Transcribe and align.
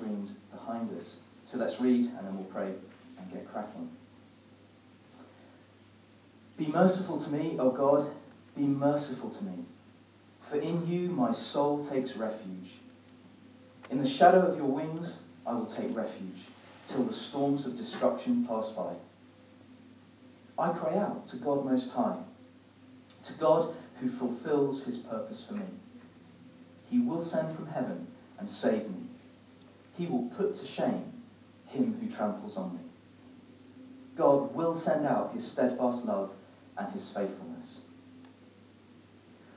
screens 0.00 0.32
behind 0.50 0.90
us. 0.98 1.16
So 1.46 1.58
let's 1.58 1.80
read 1.80 2.06
and 2.06 2.26
then 2.26 2.36
we'll 2.36 2.46
pray 2.46 2.72
and 3.18 3.32
get 3.32 3.50
cracking. 3.52 3.88
Be 6.56 6.68
merciful 6.68 7.20
to 7.20 7.30
me, 7.30 7.56
O 7.58 7.70
God, 7.70 8.10
be 8.56 8.62
merciful 8.62 9.30
to 9.30 9.44
me. 9.44 9.64
For 10.48 10.56
in 10.56 10.86
you 10.86 11.10
my 11.10 11.32
soul 11.32 11.84
takes 11.84 12.16
refuge. 12.16 12.78
In 13.90 13.98
the 13.98 14.08
shadow 14.08 14.40
of 14.40 14.56
your 14.56 14.66
wings 14.66 15.20
I 15.46 15.54
will 15.54 15.66
take 15.66 15.94
refuge, 15.96 16.46
till 16.86 17.04
the 17.04 17.12
storms 17.12 17.66
of 17.66 17.76
destruction 17.76 18.44
pass 18.44 18.70
by. 18.70 18.94
I 20.58 20.70
cry 20.72 20.96
out 20.96 21.26
to 21.28 21.36
God 21.36 21.64
Most 21.64 21.90
High, 21.90 22.18
to 23.24 23.32
God 23.34 23.74
who 24.00 24.08
fulfills 24.08 24.84
his 24.84 24.98
purpose 24.98 25.44
for 25.46 25.54
me. 25.54 25.64
He 26.90 27.00
will 27.00 27.22
send 27.22 27.54
from 27.56 27.66
heaven 27.66 28.06
and 28.38 28.48
save 28.48 28.88
me. 28.88 29.10
He 30.00 30.06
will 30.06 30.22
put 30.34 30.54
to 30.54 30.64
shame 30.64 31.12
him 31.66 31.94
who 32.00 32.06
tramples 32.08 32.56
on 32.56 32.72
me. 32.72 32.80
God 34.16 34.54
will 34.54 34.74
send 34.74 35.04
out 35.04 35.30
his 35.30 35.44
steadfast 35.44 36.06
love 36.06 36.32
and 36.78 36.90
his 36.90 37.10
faithfulness. 37.10 37.80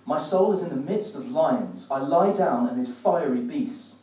My 0.03 0.17
soul 0.17 0.51
is 0.51 0.61
in 0.61 0.69
the 0.69 0.75
midst 0.75 1.15
of 1.15 1.31
lions. 1.31 1.87
I 1.89 1.99
lie 1.99 2.29
down 2.31 2.65
amid 2.65 2.89
fiery 2.89 3.39
beasts, 3.39 3.95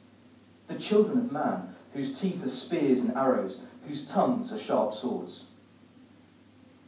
the 0.66 0.74
children 0.74 1.18
of 1.18 1.28
man, 1.28 1.66
whose 1.92 2.10
teeth 2.10 2.42
are 2.42 2.48
spears 2.48 3.02
and 3.02 3.12
arrows, 3.14 3.60
whose 3.82 4.02
tongues 4.02 4.50
are 4.50 4.56
sharp 4.56 4.94
swords. 4.94 5.44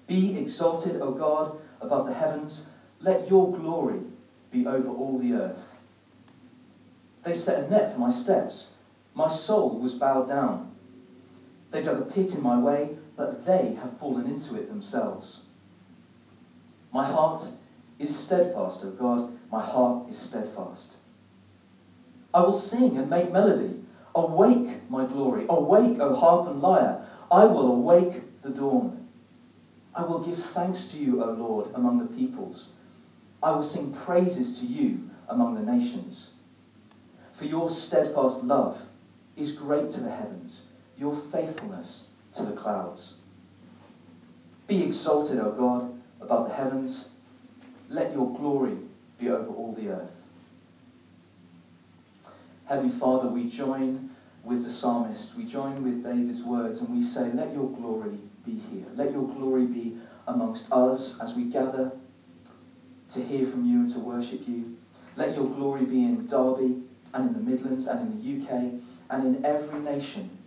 Be 0.06 0.34
exalted, 0.34 0.96
O 1.02 1.10
God, 1.10 1.50
above 1.82 2.06
the 2.06 2.12
heavens. 2.12 2.62
Let 3.00 3.28
your 3.28 3.46
glory 3.48 4.06
be 4.50 4.64
over 4.64 4.88
all 4.88 5.18
the 5.18 5.34
earth. 5.34 5.76
They 7.22 7.34
set 7.34 7.58
a 7.58 7.60
net 7.60 7.90
for 7.90 7.98
my 7.98 8.08
steps. 8.08 8.68
My 9.14 9.28
soul 9.28 9.78
was 9.80 9.94
bowed 9.94 10.28
down. 10.28 10.68
They 11.70 11.82
dug 11.82 11.98
a 11.98 12.12
pit 12.12 12.34
in 12.34 12.42
my 12.42 12.58
way, 12.58 12.96
but 13.16 13.44
they 13.44 13.72
have 13.72 13.90
fallen 13.90 14.26
into 14.26 14.56
it 14.56 14.68
themselves. 14.68 15.42
My 16.92 17.06
heart 17.06 17.52
is 17.98 18.14
steadfast, 18.14 18.84
O 18.84 18.90
God. 18.90 19.30
My 19.50 19.60
heart 19.62 20.08
is 20.08 20.16
steadfast. 20.16 20.96
I 22.34 22.40
will 22.40 22.54
sing 22.54 22.96
and 22.98 23.10
make 23.10 23.32
melody. 23.32 23.78
Awake, 24.14 24.78
my 24.88 25.04
glory. 25.04 25.46
Awake, 25.48 26.00
O 26.00 26.12
harp 26.12 26.46
and 26.46 26.60
lyre. 26.62 27.02
I 27.30 27.44
will 27.44 27.68
awake 27.68 28.22
the 28.42 28.50
dawn. 28.50 28.98
I 29.94 30.02
will 30.02 30.18
give 30.18 30.36
thanks 30.36 30.86
to 30.86 30.98
you, 30.98 31.20
O 31.20 31.28
Lord, 31.28 31.70
among 31.74 31.98
the 31.98 32.04
peoples. 32.06 32.68
I 33.42 33.50
will 33.52 33.62
sing 33.62 33.88
praises 33.88 34.52
to 34.52 34.64
you 34.64 35.00
among 35.28 35.54
the 35.54 35.62
nations. 35.62 36.28
For 37.32 37.44
your 37.44 37.68
steadfast 37.70 38.42
love 38.42 38.86
is 39.36 39.52
great 39.52 39.90
to 39.90 40.00
the 40.00 40.10
heavens, 40.10 40.66
your 40.96 41.14
faithfulness 41.14 42.08
to 42.34 42.44
the 42.44 42.52
clouds. 42.52 43.14
Be 44.66 44.82
exalted, 44.82 45.38
O 45.38 45.52
God, 45.52 45.98
above 46.20 46.48
the 46.48 46.54
heavens. 46.54 47.10
Let 47.88 48.12
your 48.12 48.36
glory 48.36 48.78
be 49.18 49.30
over 49.30 49.52
all 49.52 49.74
the 49.74 49.88
earth. 49.88 50.22
Heavenly 52.66 52.94
Father, 52.94 53.28
we 53.28 53.48
join 53.48 54.10
with 54.44 54.64
the 54.64 54.70
psalmist, 54.70 55.36
we 55.36 55.44
join 55.44 55.82
with 55.82 56.02
David's 56.02 56.42
words, 56.42 56.80
and 56.80 56.94
we 56.94 57.02
say, 57.02 57.32
Let 57.32 57.52
your 57.52 57.70
glory 57.70 58.18
be 58.44 58.52
here. 58.52 58.86
Let 58.94 59.12
your 59.12 59.26
glory 59.28 59.64
be 59.66 59.98
amongst 60.26 60.72
us 60.72 61.20
as 61.20 61.34
we 61.34 61.44
gather 61.44 61.92
to 63.10 63.20
hear 63.20 63.46
from 63.46 63.66
you 63.66 63.80
and 63.80 63.92
to 63.92 63.98
worship 63.98 64.46
you. 64.48 64.72
Let 65.16 65.36
your 65.36 65.46
glory 65.46 65.84
be 65.84 66.04
in 66.04 66.26
Derby 66.26 66.82
and 67.12 67.26
in 67.26 67.32
the 67.34 67.40
Midlands 67.40 67.86
and 67.86 68.00
in 68.00 68.18
the 68.18 68.46
UK 68.46 68.72
and 69.12 69.36
in 69.36 69.44
every 69.44 69.78
nation 69.80 70.38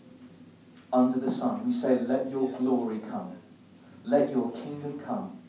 under 0.91 1.19
the 1.19 1.31
sun. 1.31 1.65
We 1.65 1.71
say, 1.71 1.99
Let 1.99 2.31
your 2.31 2.51
glory 2.57 2.99
come. 2.99 3.37
Let 4.03 4.31
your 4.31 4.51
kingdom 4.51 4.99
come 4.99 5.39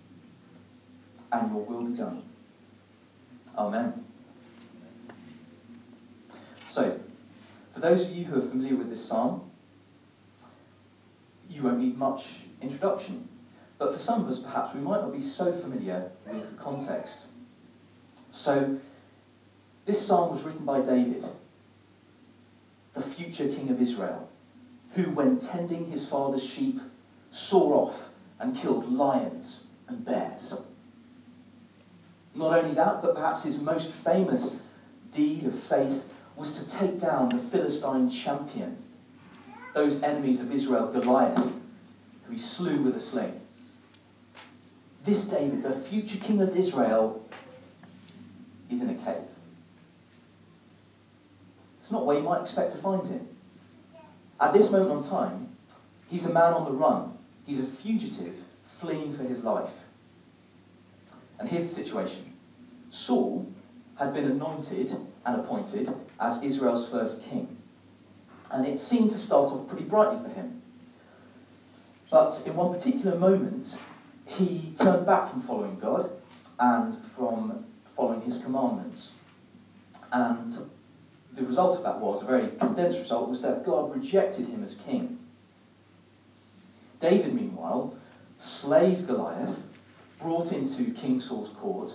and 1.32 1.50
your 1.50 1.62
will 1.62 1.82
be 1.82 1.94
done. 1.94 2.22
Amen. 3.56 4.04
So, 6.66 6.98
for 7.72 7.80
those 7.80 8.04
of 8.04 8.10
you 8.10 8.26
who 8.26 8.36
are 8.36 8.48
familiar 8.48 8.76
with 8.76 8.90
this 8.90 9.04
psalm, 9.04 9.50
you 11.48 11.62
won't 11.62 11.78
need 11.78 11.96
much 11.96 12.44
introduction. 12.60 13.28
But 13.78 13.94
for 13.94 13.98
some 13.98 14.20
of 14.20 14.28
us, 14.28 14.40
perhaps, 14.40 14.74
we 14.74 14.80
might 14.80 15.00
not 15.00 15.12
be 15.12 15.22
so 15.22 15.52
familiar 15.52 16.10
with 16.26 16.50
the 16.50 16.62
context. 16.62 17.26
So, 18.30 18.76
this 19.86 20.04
psalm 20.04 20.30
was 20.30 20.42
written 20.42 20.64
by 20.64 20.80
David, 20.80 21.24
the 22.96 23.02
future 23.02 23.46
king 23.46 23.68
of 23.68 23.80
Israel, 23.80 24.28
who, 24.94 25.02
when 25.10 25.38
tending 25.38 25.84
his 25.84 26.08
father's 26.08 26.42
sheep, 26.42 26.80
saw 27.30 27.86
off 27.86 27.94
and 28.40 28.56
killed 28.56 28.90
lions 28.90 29.66
and 29.86 30.02
bears. 30.04 30.54
Not 32.34 32.58
only 32.58 32.74
that, 32.74 33.02
but 33.02 33.14
perhaps 33.14 33.44
his 33.44 33.58
most 33.58 33.92
famous 34.02 34.58
deed 35.12 35.44
of 35.44 35.58
faith 35.64 36.02
was 36.36 36.54
to 36.54 36.78
take 36.78 36.98
down 36.98 37.28
the 37.28 37.38
Philistine 37.50 38.08
champion, 38.08 38.76
those 39.74 40.02
enemies 40.02 40.40
of 40.40 40.50
Israel, 40.50 40.90
Goliath, 40.90 41.52
who 42.24 42.32
he 42.32 42.38
slew 42.38 42.82
with 42.82 42.96
a 42.96 43.00
sling. 43.00 43.40
This 45.04 45.26
David, 45.26 45.62
the 45.62 45.80
future 45.82 46.18
king 46.18 46.40
of 46.40 46.56
Israel, 46.56 47.22
is 48.70 48.80
in 48.80 48.90
a 48.90 48.94
cave. 48.94 49.35
It's 51.86 51.92
not 51.92 52.04
where 52.04 52.18
you 52.18 52.24
might 52.24 52.40
expect 52.40 52.72
to 52.72 52.78
find 52.78 53.06
him. 53.06 53.28
At 54.40 54.52
this 54.52 54.72
moment 54.72 55.04
in 55.04 55.08
time, 55.08 55.56
he's 56.08 56.26
a 56.26 56.32
man 56.32 56.52
on 56.52 56.64
the 56.64 56.72
run. 56.72 57.16
He's 57.44 57.60
a 57.60 57.62
fugitive 57.62 58.34
fleeing 58.80 59.16
for 59.16 59.22
his 59.22 59.44
life. 59.44 59.70
And 61.38 61.48
here's 61.48 61.68
the 61.68 61.84
situation 61.84 62.34
Saul 62.90 63.46
had 63.94 64.12
been 64.12 64.24
anointed 64.24 64.96
and 65.26 65.36
appointed 65.36 65.88
as 66.18 66.42
Israel's 66.42 66.90
first 66.90 67.22
king. 67.22 67.56
And 68.50 68.66
it 68.66 68.80
seemed 68.80 69.12
to 69.12 69.18
start 69.18 69.52
off 69.52 69.68
pretty 69.68 69.84
brightly 69.84 70.20
for 70.24 70.28
him. 70.28 70.60
But 72.10 72.42
in 72.48 72.56
one 72.56 72.74
particular 72.74 73.16
moment, 73.16 73.78
he 74.24 74.74
turned 74.76 75.06
back 75.06 75.30
from 75.30 75.40
following 75.42 75.78
God 75.78 76.10
and 76.58 76.96
from 77.14 77.64
following 77.94 78.22
his 78.22 78.42
commandments. 78.42 79.12
And 80.10 80.52
the 81.36 81.42
result 81.42 81.76
of 81.76 81.82
that 81.82 82.00
was, 82.00 82.22
a 82.22 82.24
very 82.24 82.54
condensed 82.58 82.98
result, 82.98 83.28
was 83.28 83.42
that 83.42 83.64
God 83.64 83.92
rejected 83.94 84.46
him 84.46 84.64
as 84.64 84.74
king. 84.74 85.14
David, 86.98 87.34
meanwhile, 87.34 87.92
slays 88.38 89.04
Goliath, 89.04 89.68
brought 90.18 90.50
into 90.50 90.90
King 90.94 91.20
Saul's 91.20 91.50
court, 91.50 91.94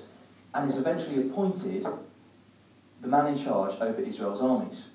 and 0.53 0.65
is 0.65 0.77
eventually 0.77 1.17
appointed 1.17 1.87
the 3.01 3.07
man 3.07 3.25
in 3.25 3.35
charge 3.35 3.81
over 3.81 3.99
Israel's 3.99 4.41
armies. 4.41 4.89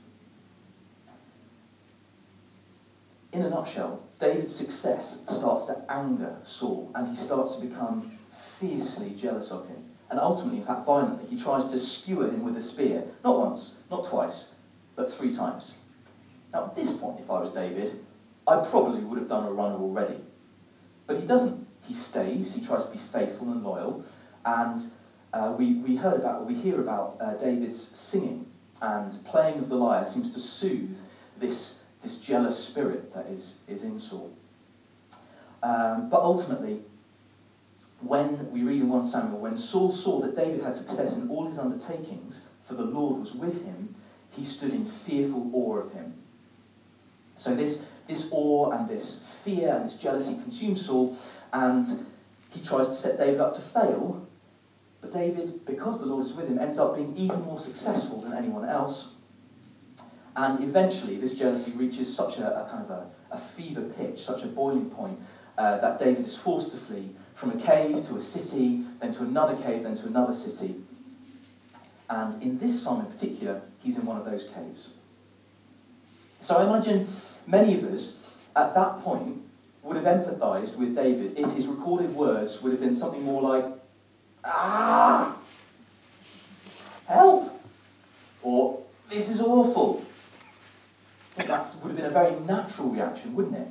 In 3.33 3.43
a 3.43 3.49
nutshell, 3.49 3.99
David's 4.21 4.55
success 4.55 5.19
starts 5.27 5.67
to 5.67 5.77
anger 5.89 6.33
Saul, 6.45 6.89
and 6.95 7.09
he 7.09 7.17
starts 7.17 7.55
to 7.55 7.61
become 7.61 8.07
fiercely 8.61 9.11
jealous 9.11 9.51
of 9.51 9.65
him. 9.65 9.83
And 10.11 10.19
ultimately, 10.19 10.61
in 10.61 10.65
fact, 10.65 10.87
violently, 10.87 11.27
he 11.27 11.41
tries 11.41 11.69
to 11.69 11.79
skewer 11.79 12.29
him 12.29 12.45
with 12.45 12.57
a 12.57 12.61
spear. 12.61 13.05
Not 13.25 13.39
once, 13.39 13.75
not 13.91 14.07
twice, 14.07 14.53
but 14.95 15.11
three 15.11 15.35
times. 15.35 15.75
Now, 16.53 16.65
at 16.65 16.77
this 16.77 16.93
point, 16.95 17.21
if 17.21 17.31
I 17.31 17.41
was 17.41 17.53
David, 17.53 17.99
I 18.47 18.65
probably 18.71 19.03
would 19.03 19.19
have 19.19 19.29
done 19.29 19.47
a 19.47 19.51
runner 19.51 19.77
already. 19.77 20.21
But 21.07 21.19
he 21.19 21.27
doesn't. 21.27 21.67
He 21.83 21.95
stays, 21.95 22.55
he 22.55 22.65
tries 22.65 22.87
to 22.87 22.93
be 22.93 22.99
faithful 23.13 23.51
and 23.53 23.63
loyal, 23.63 24.05
and 24.45 24.83
uh, 25.33 25.55
we, 25.57 25.75
we 25.75 25.95
heard 25.95 26.19
about, 26.19 26.47
we 26.47 26.55
hear 26.55 26.81
about 26.81 27.17
uh, 27.21 27.35
David's 27.35 27.81
singing 27.97 28.47
and 28.83 29.19
playing 29.25 29.59
of 29.59 29.69
the 29.69 29.75
lyre 29.75 30.05
seems 30.05 30.33
to 30.35 30.41
soothe 30.41 30.97
this, 31.39 31.79
this 32.03 32.21
jealous 32.21 32.59
spirit 32.59 33.13
that 33.15 33.27
is, 33.27 33.59
is 33.69 33.85
in 33.85 33.99
Saul. 33.99 34.31
Um, 35.63 36.11
but 36.11 36.21
ultimately, 36.21 36.83
when 38.01 38.51
we 38.53 38.63
read 38.63 38.83
in 38.83 38.89
1 38.89 39.05
Samuel, 39.05 39.41
when 39.41 39.57
Saul 39.57 39.91
saw 39.91 40.21
that 40.21 40.37
David 40.37 40.63
had 40.63 40.77
success 40.77 41.17
in 41.17 41.31
all 41.31 41.47
his 41.47 41.59
undertakings, 41.59 42.43
for 42.67 42.75
the 42.75 42.85
Lord 42.85 43.21
was 43.21 43.35
with 43.35 43.65
him, 43.65 43.95
he 44.31 44.45
stood 44.45 44.73
in 44.73 44.85
fearful 44.85 45.51
awe 45.55 45.79
of 45.79 45.93
him. 45.93 46.15
So 47.37 47.55
this, 47.55 47.87
this 48.07 48.29
awe 48.33 48.71
and 48.73 48.89
this 48.89 49.23
fear 49.45 49.75
and 49.75 49.87
this 49.87 49.97
jealousy 49.97 50.35
consumes 50.35 50.85
Saul, 50.85 51.17
and 51.53 52.07
he 52.51 52.61
tries 52.61 52.89
to 52.89 52.95
set 52.95 53.19
David 53.19 53.41
up 53.41 53.55
to 53.55 53.61
fail. 53.61 54.27
But 55.01 55.13
David, 55.13 55.65
because 55.65 56.01
the 56.01 56.07
Lord 56.07 56.25
is 56.25 56.35
with 56.35 56.49
him, 56.49 56.59
ends 56.59 56.79
up 56.79 56.97
being 56.97 57.17
even 57.17 57.43
more 57.43 57.61
successful 57.61 58.21
than 58.21 58.33
anyone 58.33 58.69
else. 58.69 59.13
And 60.35 60.63
eventually, 60.63 61.17
this 61.17 61.35
jealousy 61.35 61.73
reaches 61.73 62.15
such 62.15 62.39
a, 62.39 62.65
a 62.65 62.69
kind 62.69 62.85
of 62.85 62.91
a, 62.91 63.11
a, 63.31 63.39
fever 63.39 63.83
pitch, 63.97 64.23
such 64.23 64.43
a 64.45 64.49
boiling 64.49 64.91
point, 64.91 65.19
uh, 65.57 65.79
that 65.79 65.99
David 65.99 66.27
is 66.27 66.37
forced 66.37 66.73
to 66.73 66.77
flee 66.77 67.11
from 67.37 67.51
a 67.51 67.57
cave 67.63 68.05
to 68.07 68.17
a 68.17 68.21
city, 68.21 68.85
then 69.01 69.13
to 69.15 69.23
another 69.23 69.55
cave, 69.63 69.85
then 69.85 69.97
to 69.97 70.07
another 70.07 70.33
city. 70.33 70.75
And 72.09 72.43
in 72.43 72.59
this 72.59 72.81
psalm 72.83 73.01
in 73.01 73.07
particular, 73.07 73.61
he's 73.79 73.97
in 73.99 74.07
one 74.07 74.17
of 74.17 74.25
those 74.25 74.49
caves. 74.55 74.91
So 76.41 76.57
I 76.57 76.65
imagine 76.65 77.07
many 77.47 77.77
of 77.79 77.85
us 77.85 78.17
at 78.57 78.75
that 78.75 79.01
point 79.03 79.43
would 79.83 79.97
have 79.97 80.07
empathized 80.07 80.77
with 80.77 80.95
David 80.97 81.39
if 81.39 81.53
his 81.53 81.67
recorded 81.67 82.15
words 82.15 82.63
would 82.63 82.73
have 82.73 82.81
been 82.81 82.95
something 82.95 83.23
more 83.23 83.43
like, 83.43 83.65
Ah! 84.45 85.37
Help! 87.07 87.61
Or, 88.43 88.83
This 89.11 89.29
is 89.29 89.41
awful. 89.41 90.05
That 91.37 91.49
would 91.83 91.89
have 91.89 91.97
been 91.97 92.07
a 92.07 92.11
very 92.11 92.39
natural 92.41 92.89
reaction, 92.89 93.35
wouldn't 93.35 93.57
it? 93.57 93.69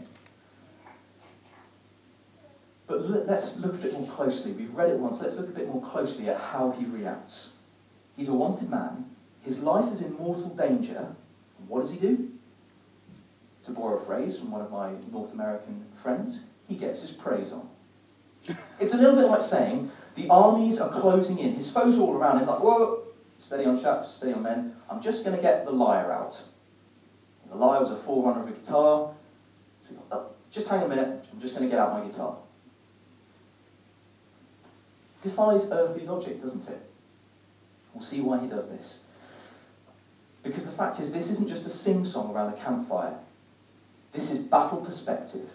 But 2.88 3.10
let's 3.10 3.58
look 3.58 3.74
a 3.74 3.78
bit 3.78 3.94
more 3.94 4.08
closely. 4.08 4.52
We've 4.52 4.74
read 4.74 4.92
it 4.92 5.00
once. 5.00 5.20
Let's 5.20 5.38
look 5.38 5.50
a 5.50 5.54
bit 5.54 5.68
more 5.68 5.82
closely 5.82 6.30
at 6.30 6.40
how 6.40 6.72
he 6.72 6.86
reacts. 6.86 7.50
He's 8.16 8.30
a 8.30 8.34
wanted 8.34 8.70
man. 8.70 9.06
His 9.42 9.62
life 9.64 9.92
is 9.92 10.02
in 10.02 10.14
mortal 10.14 10.50
danger. 10.50 11.08
what 11.68 11.82
does 11.82 11.92
he 11.92 11.98
do? 11.98 12.30
To 13.66 13.72
borrow 13.72 13.98
a 13.98 14.06
phrase 14.06 14.38
from 14.38 14.52
one 14.52 14.62
of 14.62 14.72
my 14.72 14.92
North 15.12 15.34
American 15.34 15.84
friends, 16.02 16.44
he 16.68 16.76
gets 16.76 17.02
his 17.02 17.12
praise 17.12 17.52
on. 17.52 17.68
It's 18.80 18.94
a 18.94 18.98
little 18.98 19.16
bit 19.16 19.26
like 19.26 19.42
saying 19.42 19.90
the 20.16 20.30
armies 20.30 20.80
are 20.80 20.92
closing 20.92 21.40
in. 21.40 21.54
His 21.56 21.72
foes 21.72 21.98
are 21.98 22.02
all 22.02 22.14
around 22.14 22.40
him, 22.40 22.48
like, 22.48 22.60
whoa, 22.60 23.04
steady 23.40 23.66
on 23.66 23.82
chaps, 23.82 24.16
steady 24.16 24.34
on 24.34 24.44
men. 24.44 24.76
I'm 24.90 25.02
just 25.02 25.24
going 25.24 25.36
to 25.36 25.42
get 25.42 25.66
the 25.66 25.72
lyre 25.72 26.12
out. 26.12 26.42
The 27.50 27.56
lyre 27.56 27.82
was 27.82 27.92
a 27.92 27.98
forerunner 27.98 28.44
of 28.44 28.50
a 28.50 28.52
guitar. 28.52 29.14
So 29.88 29.96
oh, 30.12 30.28
just 30.52 30.68
hang 30.68 30.84
a 30.84 30.88
minute, 30.88 31.26
I'm 31.32 31.40
just 31.40 31.56
going 31.56 31.68
to 31.68 31.72
get 31.72 31.80
out 31.80 31.94
my 31.94 32.08
guitar. 32.08 32.38
Defies 35.26 35.72
earthly 35.72 36.06
logic, 36.06 36.40
doesn't 36.40 36.68
it? 36.68 36.80
We'll 37.92 38.04
see 38.04 38.22
why 38.22 38.38
he 38.38 38.48
does 38.48 38.70
this. 38.70 39.00
Because 40.44 40.68
the 40.68 40.72
fact 40.72 41.00
is, 41.00 41.12
this 41.12 41.32
isn't 41.32 41.50
just 41.50 41.66
a 41.66 41.72
sing 41.72 42.06
song 42.06 42.32
around 42.32 42.52
a 42.52 42.54
campfire. 42.54 43.16
This 44.12 44.30
is 44.30 44.38
battle 44.38 44.78
perspective, 44.78 45.50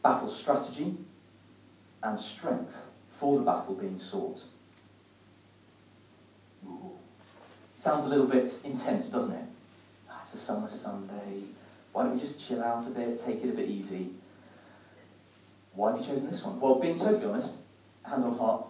battle 0.00 0.28
strategy, 0.28 0.94
and 2.04 2.20
strength 2.20 2.86
for 3.18 3.34
the 3.34 3.42
battle 3.42 3.74
being 3.74 3.98
sought. 3.98 4.44
Ooh. 6.64 6.92
Sounds 7.76 8.04
a 8.04 8.08
little 8.08 8.28
bit 8.28 8.60
intense, 8.62 9.08
doesn't 9.08 9.34
it? 9.34 9.44
Ah, 10.08 10.20
it's 10.22 10.34
a 10.34 10.36
summer 10.36 10.68
Sunday. 10.68 11.42
Why 11.90 12.04
don't 12.04 12.12
we 12.12 12.18
just 12.20 12.38
chill 12.38 12.62
out 12.62 12.86
a 12.86 12.90
bit, 12.90 13.18
take 13.18 13.42
it 13.42 13.50
a 13.50 13.54
bit 13.54 13.66
easy? 13.66 14.08
Why 15.72 15.88
have 15.88 15.96
you 15.96 16.04
chosen 16.04 16.30
this 16.30 16.44
one? 16.44 16.60
Well, 16.60 16.78
being 16.78 16.96
totally 16.96 17.26
honest, 17.26 17.56
hand 18.04 18.22
on 18.22 18.32
heart, 18.32 18.63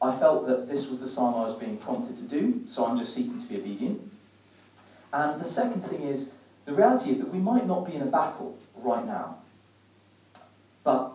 I 0.00 0.14
felt 0.16 0.46
that 0.46 0.68
this 0.68 0.88
was 0.88 1.00
the 1.00 1.08
psalm 1.08 1.34
I 1.34 1.44
was 1.44 1.54
being 1.54 1.78
prompted 1.78 2.16
to 2.18 2.24
do, 2.24 2.62
so 2.68 2.84
I'm 2.84 2.96
just 2.96 3.14
seeking 3.14 3.38
to 3.40 3.48
be 3.48 3.56
obedient. 3.56 4.10
And 5.12 5.40
the 5.40 5.44
second 5.44 5.82
thing 5.82 6.02
is, 6.02 6.34
the 6.66 6.74
reality 6.74 7.10
is 7.10 7.18
that 7.18 7.32
we 7.32 7.38
might 7.38 7.66
not 7.66 7.86
be 7.86 7.96
in 7.96 8.02
a 8.02 8.06
battle 8.06 8.56
right 8.76 9.04
now. 9.06 9.38
But, 10.84 11.12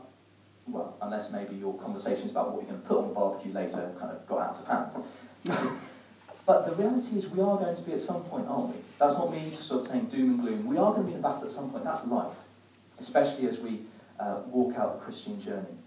well, 0.68 0.98
unless 1.02 1.32
maybe 1.32 1.56
your 1.56 1.78
conversations 1.78 2.32
about 2.32 2.52
what 2.52 2.62
you're 2.62 2.72
going 2.72 2.82
to 2.82 2.88
put 2.88 2.98
on 2.98 3.08
the 3.08 3.14
barbecue 3.14 3.54
later 3.54 3.90
kind 4.00 4.12
of 4.12 4.28
got 4.28 4.50
out 4.50 4.60
of 4.60 4.68
hand. 4.68 5.70
but 6.46 6.66
the 6.66 6.74
reality 6.74 7.16
is 7.16 7.30
we 7.30 7.40
are 7.40 7.58
going 7.58 7.76
to 7.76 7.84
be 7.84 7.94
at 7.94 8.02
some 8.02 8.24
point, 8.26 8.48
aren't 8.48 8.70
we? 8.70 8.82
That's 9.00 9.16
not 9.16 9.32
me 9.32 9.50
just 9.52 9.68
sort 9.68 9.86
of 9.86 9.88
saying 9.88 10.08
doom 10.08 10.32
and 10.32 10.40
gloom. 10.42 10.66
We 10.66 10.78
are 10.78 10.92
going 10.92 11.04
to 11.04 11.08
be 11.08 11.14
in 11.14 11.20
a 11.20 11.22
battle 11.22 11.46
at 11.46 11.52
some 11.52 11.70
point. 11.70 11.86
That's 11.86 12.06
life, 12.06 12.36
especially 12.98 13.48
as 13.48 13.60
we 13.60 13.86
uh, 14.20 14.42
walk 14.48 14.76
out 14.76 14.98
the 14.98 15.04
Christian 15.04 15.40
journey. 15.40 15.78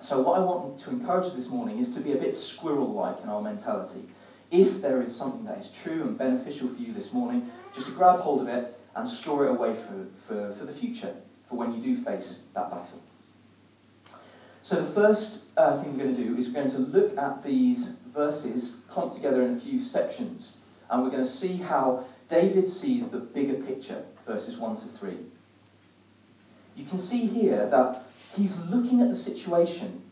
So, 0.00 0.20
what 0.20 0.38
I 0.38 0.44
want 0.44 0.78
to 0.80 0.90
encourage 0.90 1.32
this 1.32 1.48
morning 1.48 1.78
is 1.78 1.92
to 1.94 2.00
be 2.00 2.12
a 2.12 2.16
bit 2.16 2.36
squirrel 2.36 2.92
like 2.92 3.20
in 3.22 3.28
our 3.28 3.42
mentality. 3.42 4.08
If 4.50 4.80
there 4.80 5.02
is 5.02 5.14
something 5.14 5.44
that 5.46 5.58
is 5.58 5.72
true 5.82 6.02
and 6.02 6.16
beneficial 6.16 6.68
for 6.68 6.80
you 6.80 6.92
this 6.92 7.12
morning, 7.12 7.50
just 7.74 7.94
grab 7.96 8.20
hold 8.20 8.42
of 8.42 8.48
it 8.48 8.78
and 8.94 9.08
store 9.08 9.46
it 9.46 9.50
away 9.50 9.74
for, 9.74 10.06
for, 10.28 10.54
for 10.54 10.64
the 10.64 10.72
future, 10.72 11.14
for 11.48 11.56
when 11.56 11.72
you 11.72 11.82
do 11.82 12.04
face 12.04 12.42
that 12.54 12.70
battle. 12.70 13.02
So, 14.62 14.82
the 14.82 14.92
first 14.92 15.40
uh, 15.56 15.82
thing 15.82 15.96
we're 15.96 16.04
going 16.04 16.16
to 16.16 16.22
do 16.22 16.36
is 16.36 16.48
we're 16.48 16.62
going 16.62 16.70
to 16.72 16.78
look 16.78 17.16
at 17.18 17.42
these 17.42 17.96
verses 18.14 18.82
clumped 18.88 19.16
together 19.16 19.42
in 19.42 19.56
a 19.56 19.60
few 19.60 19.80
sections, 19.82 20.52
and 20.90 21.02
we're 21.02 21.10
going 21.10 21.24
to 21.24 21.30
see 21.30 21.56
how 21.56 22.04
David 22.28 22.66
sees 22.66 23.10
the 23.10 23.18
bigger 23.18 23.54
picture, 23.64 24.04
verses 24.26 24.56
1 24.56 24.76
to 24.76 24.86
3. 24.98 25.16
You 26.76 26.84
can 26.84 26.98
see 26.98 27.26
here 27.26 27.68
that 27.70 28.05
He's 28.36 28.58
looking 28.58 29.00
at 29.00 29.08
the 29.08 29.16
situation 29.16 30.02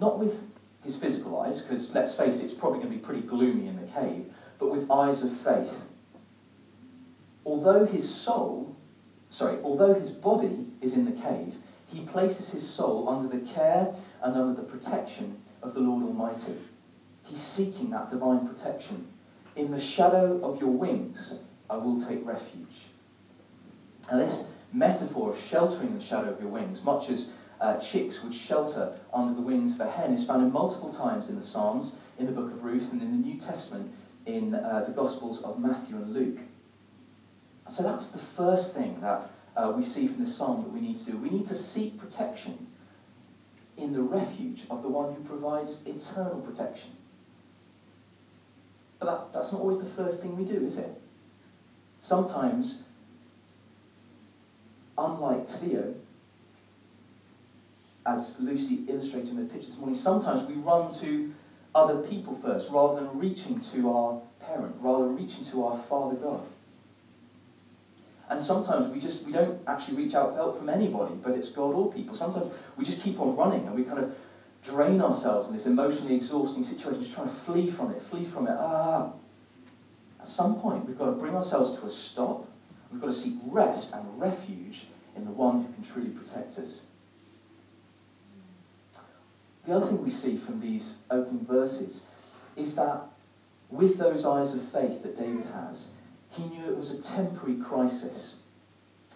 not 0.00 0.18
with 0.18 0.42
his 0.82 0.96
physical 0.96 1.40
eyes, 1.40 1.62
because 1.62 1.94
let's 1.94 2.14
face 2.14 2.40
it, 2.40 2.44
it's 2.44 2.54
probably 2.54 2.80
going 2.80 2.90
to 2.90 2.98
be 2.98 3.04
pretty 3.04 3.20
gloomy 3.20 3.68
in 3.68 3.80
the 3.80 3.86
cave, 3.92 4.24
but 4.58 4.70
with 4.70 4.90
eyes 4.90 5.22
of 5.22 5.30
faith. 5.38 5.72
Although 7.44 7.84
his 7.84 8.08
soul, 8.08 8.74
sorry, 9.28 9.58
although 9.62 9.94
his 9.94 10.10
body 10.10 10.66
is 10.80 10.94
in 10.94 11.04
the 11.04 11.22
cave, 11.22 11.54
he 11.86 12.04
places 12.06 12.50
his 12.50 12.68
soul 12.68 13.08
under 13.08 13.28
the 13.28 13.46
care 13.46 13.94
and 14.22 14.34
under 14.34 14.60
the 14.60 14.66
protection 14.66 15.40
of 15.62 15.74
the 15.74 15.80
Lord 15.80 16.02
Almighty. 16.02 16.56
He's 17.24 17.40
seeking 17.40 17.90
that 17.90 18.10
divine 18.10 18.48
protection. 18.48 19.06
In 19.54 19.70
the 19.70 19.80
shadow 19.80 20.40
of 20.42 20.60
your 20.60 20.70
wings, 20.70 21.34
I 21.68 21.76
will 21.76 22.02
take 22.04 22.26
refuge. 22.26 22.86
Now, 24.10 24.18
this 24.18 24.48
metaphor 24.72 25.30
of 25.30 25.38
sheltering 25.38 25.88
in 25.88 25.98
the 25.98 26.04
shadow 26.04 26.30
of 26.30 26.40
your 26.40 26.50
wings, 26.50 26.82
much 26.82 27.10
as 27.10 27.30
uh, 27.60 27.76
chicks 27.78 28.22
would 28.22 28.34
shelter 28.34 28.98
under 29.12 29.34
the 29.34 29.40
wings 29.40 29.74
of 29.74 29.82
a 29.82 29.90
hen, 29.90 30.12
is 30.12 30.26
found 30.26 30.42
in 30.42 30.52
multiple 30.52 30.92
times 30.92 31.28
in 31.28 31.36
the 31.36 31.44
Psalms, 31.44 31.96
in 32.18 32.26
the 32.26 32.32
book 32.32 32.50
of 32.50 32.64
Ruth, 32.64 32.92
and 32.92 33.02
in 33.02 33.10
the 33.10 33.28
New 33.28 33.38
Testament 33.38 33.92
in 34.26 34.54
uh, 34.54 34.84
the 34.86 34.92
Gospels 34.92 35.42
of 35.42 35.58
Matthew 35.58 35.96
and 35.96 36.12
Luke. 36.12 36.38
So 37.68 37.82
that's 37.82 38.10
the 38.10 38.18
first 38.18 38.74
thing 38.74 39.00
that 39.00 39.30
uh, 39.56 39.72
we 39.76 39.82
see 39.82 40.06
from 40.06 40.24
this 40.24 40.34
psalm 40.34 40.62
that 40.62 40.72
we 40.72 40.80
need 40.80 40.98
to 40.98 41.04
do. 41.04 41.16
We 41.16 41.30
need 41.30 41.46
to 41.46 41.54
seek 41.54 41.98
protection 41.98 42.66
in 43.76 43.92
the 43.92 44.02
refuge 44.02 44.66
of 44.70 44.82
the 44.82 44.88
one 44.88 45.14
who 45.14 45.22
provides 45.24 45.82
eternal 45.86 46.40
protection. 46.40 46.90
But 48.98 49.06
that, 49.06 49.32
that's 49.32 49.52
not 49.52 49.60
always 49.60 49.78
the 49.78 49.90
first 49.90 50.22
thing 50.22 50.36
we 50.36 50.44
do, 50.44 50.64
is 50.64 50.78
it? 50.78 51.00
Sometimes 52.00 52.82
unlike 54.98 55.48
Cleo, 55.48 55.94
as 58.06 58.36
Lucy 58.40 58.84
illustrated 58.88 59.30
in 59.30 59.36
the 59.36 59.44
picture 59.44 59.68
this 59.68 59.78
morning, 59.78 59.94
sometimes 59.94 60.48
we 60.48 60.54
run 60.54 60.92
to 60.94 61.32
other 61.74 61.98
people 62.08 62.38
first 62.42 62.70
rather 62.70 63.00
than 63.00 63.18
reaching 63.18 63.60
to 63.60 63.90
our 63.90 64.20
parent, 64.40 64.74
rather 64.80 65.06
than 65.06 65.16
reaching 65.16 65.44
to 65.44 65.64
our 65.64 65.78
Father 65.88 66.16
God. 66.16 66.42
And 68.28 68.40
sometimes 68.40 68.90
we 68.92 68.98
just 68.98 69.26
we 69.26 69.32
don't 69.32 69.60
actually 69.66 69.96
reach 69.96 70.14
out 70.14 70.30
for 70.30 70.36
help 70.36 70.58
from 70.58 70.68
anybody, 70.68 71.14
but 71.22 71.32
it's 71.32 71.50
God 71.50 71.74
or 71.74 71.92
people. 71.92 72.14
Sometimes 72.14 72.52
we 72.76 72.84
just 72.84 73.00
keep 73.00 73.20
on 73.20 73.36
running 73.36 73.66
and 73.66 73.76
we 73.76 73.84
kind 73.84 73.98
of 73.98 74.14
drain 74.62 75.00
ourselves 75.00 75.48
in 75.48 75.54
this 75.54 75.66
emotionally 75.66 76.14
exhausting 76.14 76.64
situation, 76.64 77.02
just 77.02 77.14
trying 77.14 77.28
to 77.28 77.34
flee 77.34 77.70
from 77.70 77.90
it, 77.90 78.00
flee 78.00 78.24
from 78.24 78.46
it. 78.46 78.54
Ah. 78.56 79.12
At 80.20 80.28
some 80.28 80.60
point 80.60 80.86
we've 80.86 80.96
got 80.96 81.06
to 81.06 81.12
bring 81.12 81.34
ourselves 81.34 81.78
to 81.78 81.86
a 81.86 81.90
stop 81.90 82.46
We've 82.92 83.00
got 83.00 83.06
to 83.06 83.14
seek 83.14 83.38
rest 83.46 83.94
and 83.94 84.20
refuge 84.20 84.86
in 85.16 85.24
the 85.24 85.32
one 85.32 85.62
who 85.62 85.72
can 85.72 85.82
truly 85.82 86.10
protect 86.10 86.58
us. 86.58 86.82
The 89.64 89.74
other 89.74 89.86
thing 89.86 90.02
we 90.02 90.10
see 90.10 90.36
from 90.36 90.60
these 90.60 90.98
opening 91.10 91.44
verses 91.46 92.06
is 92.54 92.76
that 92.76 93.00
with 93.70 93.96
those 93.96 94.26
eyes 94.26 94.52
of 94.52 94.62
faith 94.62 95.00
that 95.02 95.16
David 95.16 95.44
has, 95.46 95.88
he 96.28 96.44
knew 96.44 96.66
it 96.66 96.76
was 96.76 96.90
a 96.90 97.00
temporary 97.00 97.54
crisis. 97.54 98.34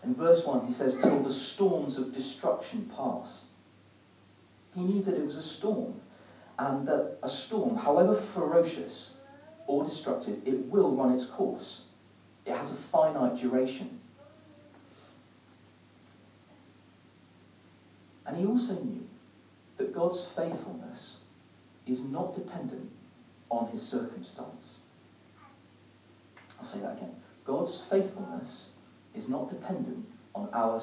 In 0.02 0.14
verse 0.14 0.46
1, 0.46 0.62
he 0.62 0.72
says, 0.72 0.96
Till 0.96 1.20
the 1.20 1.30
storms 1.30 1.98
of 1.98 2.12
destruction 2.12 2.86
pass. 2.88 3.44
He 4.72 4.84
knew 4.84 5.02
that 5.02 5.16
it 5.16 5.24
was 5.24 5.36
a 5.36 5.42
storm, 5.42 5.98
and 6.58 6.86
that 6.86 7.04
a 7.22 7.28
storm, 7.28 7.74
however 7.74 8.14
ferocious 8.14 9.10
or 9.66 9.82
destructive, 9.82 10.38
it 10.46 10.70
will 10.70 10.92
run 10.92 11.10
its 11.10 11.26
course. 11.26 11.80
It 12.46 12.54
has 12.54 12.72
a 12.72 12.76
finite 12.76 13.36
duration. 13.36 13.98
And 18.24 18.36
he 18.36 18.46
also 18.46 18.74
knew 18.74 19.06
that 19.76 19.92
God's 19.92 20.24
faithfulness 20.34 21.16
is 21.86 22.04
not 22.04 22.34
dependent 22.34 22.88
on 23.50 23.66
his 23.68 23.82
circumstance. 23.82 24.78
I'll 26.58 26.64
say 26.64 26.80
that 26.80 26.96
again. 26.96 27.14
God's 27.44 27.80
faithfulness 27.90 28.70
is 29.14 29.28
not 29.28 29.48
dependent 29.48 30.06
on 30.34 30.48
our 30.52 30.80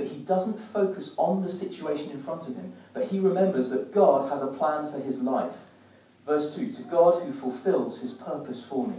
but 0.00 0.08
he 0.08 0.20
doesn't 0.20 0.58
focus 0.72 1.12
on 1.18 1.42
the 1.42 1.52
situation 1.52 2.10
in 2.10 2.22
front 2.22 2.48
of 2.48 2.56
him, 2.56 2.72
but 2.94 3.04
he 3.04 3.18
remembers 3.18 3.68
that 3.68 3.92
God 3.92 4.30
has 4.30 4.42
a 4.42 4.46
plan 4.46 4.90
for 4.90 4.98
his 4.98 5.20
life. 5.20 5.54
Verse 6.24 6.56
2 6.56 6.72
To 6.72 6.82
God 6.84 7.22
who 7.22 7.32
fulfills 7.34 8.00
his 8.00 8.12
purpose 8.12 8.64
for 8.64 8.86
me. 8.86 8.96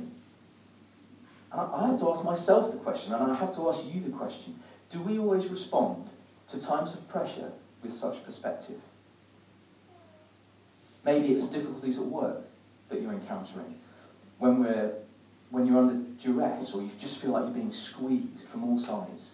And 1.51 1.60
I, 1.60 1.88
have 1.88 2.00
to 2.01 2.12
ask 2.12 2.24
myself 2.24 2.72
the 2.72 2.77
question, 2.77 3.13
and 3.13 3.31
I 3.31 3.36
have 3.36 3.55
to 3.55 3.67
ask 3.67 3.84
you 3.91 4.00
the 4.00 4.12
question 4.12 4.60
do 4.91 5.01
we 5.01 5.17
always 5.17 5.48
respond 5.48 6.08
to 6.50 6.62
times 6.62 6.93
of 6.93 7.08
pressure 7.08 7.51
with 7.81 7.93
such 7.93 8.24
perspective? 8.24 8.79
Maybe 11.03 11.34
it's 11.34 11.48
difficulties 11.48 11.98
at 11.98 12.05
work 12.05 12.43
that 12.89 13.01
you're 13.01 13.13
encountering. 13.13 13.74
When, 14.38 14.60
we're, 14.60 14.93
when 15.50 15.65
you're 15.65 15.79
under 15.79 15.96
duress 16.22 16.75
or 16.75 16.84
you 16.84 16.91
just 17.00 17.20
feel 17.22 17.31
like 17.31 17.46
you're 17.46 17.53
being 17.53 17.72
squeezed 17.72 18.50
from 18.50 18.65
all 18.65 18.77
sides. 18.77 19.31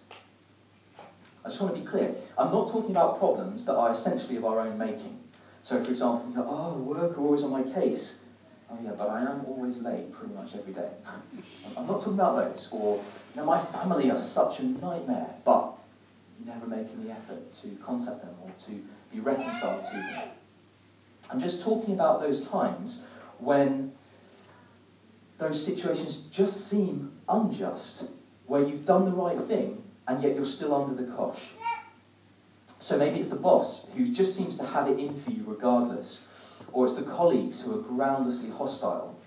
I 1.44 1.48
just 1.48 1.60
want 1.60 1.74
to 1.74 1.80
be 1.80 1.86
clear. 1.86 2.14
I'm 2.36 2.50
not 2.50 2.70
talking 2.70 2.90
about 2.90 3.18
problems 3.18 3.64
that 3.66 3.74
are 3.74 3.90
essentially 3.90 4.36
of 4.36 4.44
our 4.44 4.60
own 4.60 4.76
making. 4.76 5.16
So, 5.62 5.82
for 5.82 5.90
example, 5.90 6.24
you 6.28 6.36
go, 6.36 6.46
oh, 6.48 6.74
work 6.78 7.16
are 7.16 7.20
always 7.20 7.42
on 7.42 7.50
my 7.50 7.62
case. 7.62 8.16
Oh, 8.70 8.78
yeah, 8.82 8.92
but 8.92 9.08
I 9.08 9.22
am 9.22 9.44
always 9.46 9.80
late 9.80 10.12
pretty 10.12 10.34
much 10.34 10.54
every 10.54 10.72
day. 10.72 10.90
I'm 11.76 11.86
not 11.86 12.00
talking 12.00 12.14
about 12.14 12.34
those. 12.36 12.68
Or, 12.70 13.02
you 13.34 13.44
my 13.44 13.64
family 13.66 14.10
are 14.10 14.20
such 14.20 14.60
a 14.60 14.64
nightmare, 14.64 15.34
but 15.44 15.72
never 16.44 16.66
make 16.66 16.86
any 17.00 17.10
effort 17.10 17.52
to 17.62 17.68
contact 17.82 18.20
them 18.20 18.34
or 18.42 18.50
to 18.66 18.80
be 19.10 19.20
reconciled 19.20 19.84
to 19.84 19.92
them. 19.92 20.28
I'm 21.30 21.40
just 21.40 21.62
talking 21.62 21.94
about 21.94 22.20
those 22.20 22.46
times 22.46 23.02
when 23.38 23.90
those 25.38 25.64
situations 25.64 26.22
just 26.30 26.68
seem 26.68 27.12
unjust, 27.28 28.04
where 28.46 28.62
you've 28.62 28.84
done 28.84 29.04
the 29.04 29.12
right 29.12 29.38
thing 29.46 29.82
and 30.08 30.22
yet 30.22 30.34
you're 30.34 30.44
still 30.44 30.74
under 30.74 31.00
the 31.00 31.12
cosh. 31.12 31.52
So 32.78 32.98
maybe 32.98 33.20
it's 33.20 33.28
the 33.28 33.36
boss 33.36 33.86
who 33.94 34.08
just 34.08 34.34
seems 34.34 34.56
to 34.56 34.64
have 34.64 34.88
it 34.88 34.98
in 34.98 35.20
for 35.20 35.30
you 35.30 35.44
regardless, 35.46 36.24
or 36.72 36.86
it's 36.86 36.96
the 36.96 37.02
colleagues 37.02 37.60
who 37.60 37.74
are 37.74 37.82
groundlessly 37.82 38.50
hostile. 38.50 39.18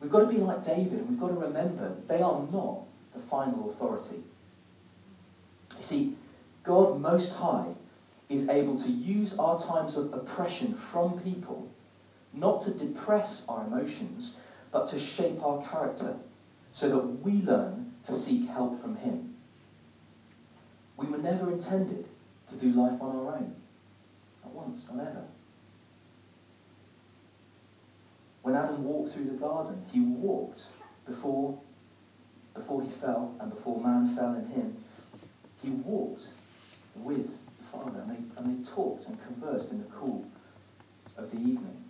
We've 0.00 0.10
got 0.10 0.20
to 0.20 0.26
be 0.26 0.36
like 0.36 0.64
David, 0.64 0.92
and 0.92 1.08
we've 1.08 1.18
got 1.18 1.28
to 1.28 1.34
remember 1.34 1.94
they 2.06 2.20
are 2.20 2.46
not 2.52 2.82
the 3.14 3.20
final 3.20 3.70
authority. 3.70 4.20
You 5.76 5.82
see, 5.82 6.16
God 6.62 7.00
Most 7.00 7.32
High 7.32 7.72
is 8.28 8.48
able 8.48 8.78
to 8.80 8.90
use 8.90 9.38
our 9.38 9.58
times 9.58 9.96
of 9.96 10.12
oppression 10.12 10.74
from 10.74 11.18
people 11.22 11.68
not 12.32 12.60
to 12.62 12.72
depress 12.72 13.46
our 13.48 13.64
emotions, 13.64 14.36
but 14.72 14.88
to 14.88 14.98
shape 14.98 15.42
our 15.42 15.62
character 15.62 16.16
so 16.72 16.88
that 16.90 16.98
we 16.98 17.32
learn 17.42 17.94
to 18.04 18.12
seek 18.12 18.46
help 18.48 18.80
from 18.82 18.96
Him. 18.96 19.35
We 20.96 21.06
were 21.06 21.18
never 21.18 21.52
intended 21.52 22.06
to 22.48 22.56
do 22.56 22.70
life 22.70 23.00
on 23.00 23.16
our 23.16 23.34
own. 23.36 23.54
Not 24.44 24.54
once, 24.54 24.86
not 24.92 25.06
ever. 25.06 25.24
When 28.42 28.54
Adam 28.54 28.84
walked 28.84 29.12
through 29.12 29.24
the 29.24 29.32
garden, 29.32 29.84
he 29.92 30.00
walked 30.00 30.62
before, 31.06 31.58
before 32.54 32.82
he 32.82 32.88
fell 33.00 33.34
and 33.40 33.54
before 33.54 33.80
man 33.80 34.14
fell 34.14 34.34
in 34.34 34.46
him. 34.46 34.76
He 35.62 35.70
walked 35.70 36.28
with 36.94 37.26
the 37.26 37.64
Father 37.72 38.00
and 38.00 38.10
they, 38.10 38.40
and 38.40 38.64
they 38.64 38.70
talked 38.70 39.06
and 39.06 39.20
conversed 39.24 39.70
in 39.70 39.78
the 39.78 39.88
cool 39.90 40.24
of 41.16 41.30
the 41.30 41.38
evening. 41.38 41.84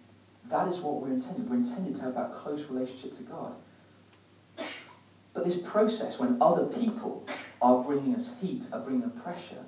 That 0.48 0.68
is 0.68 0.80
what 0.80 1.02
we're 1.02 1.12
intended. 1.12 1.50
We're 1.50 1.56
intended 1.56 1.96
to 1.96 2.02
have 2.02 2.14
that 2.14 2.32
close 2.32 2.64
relationship 2.70 3.16
to 3.16 3.22
God. 3.24 3.54
But 5.34 5.44
this 5.44 5.58
process, 5.58 6.18
when 6.18 6.40
other 6.40 6.64
people 6.66 7.26
are 7.62 7.82
bringing 7.82 8.14
us 8.14 8.34
heat, 8.40 8.64
are 8.72 8.80
bringing 8.80 9.04
us 9.04 9.22
pressure, 9.22 9.64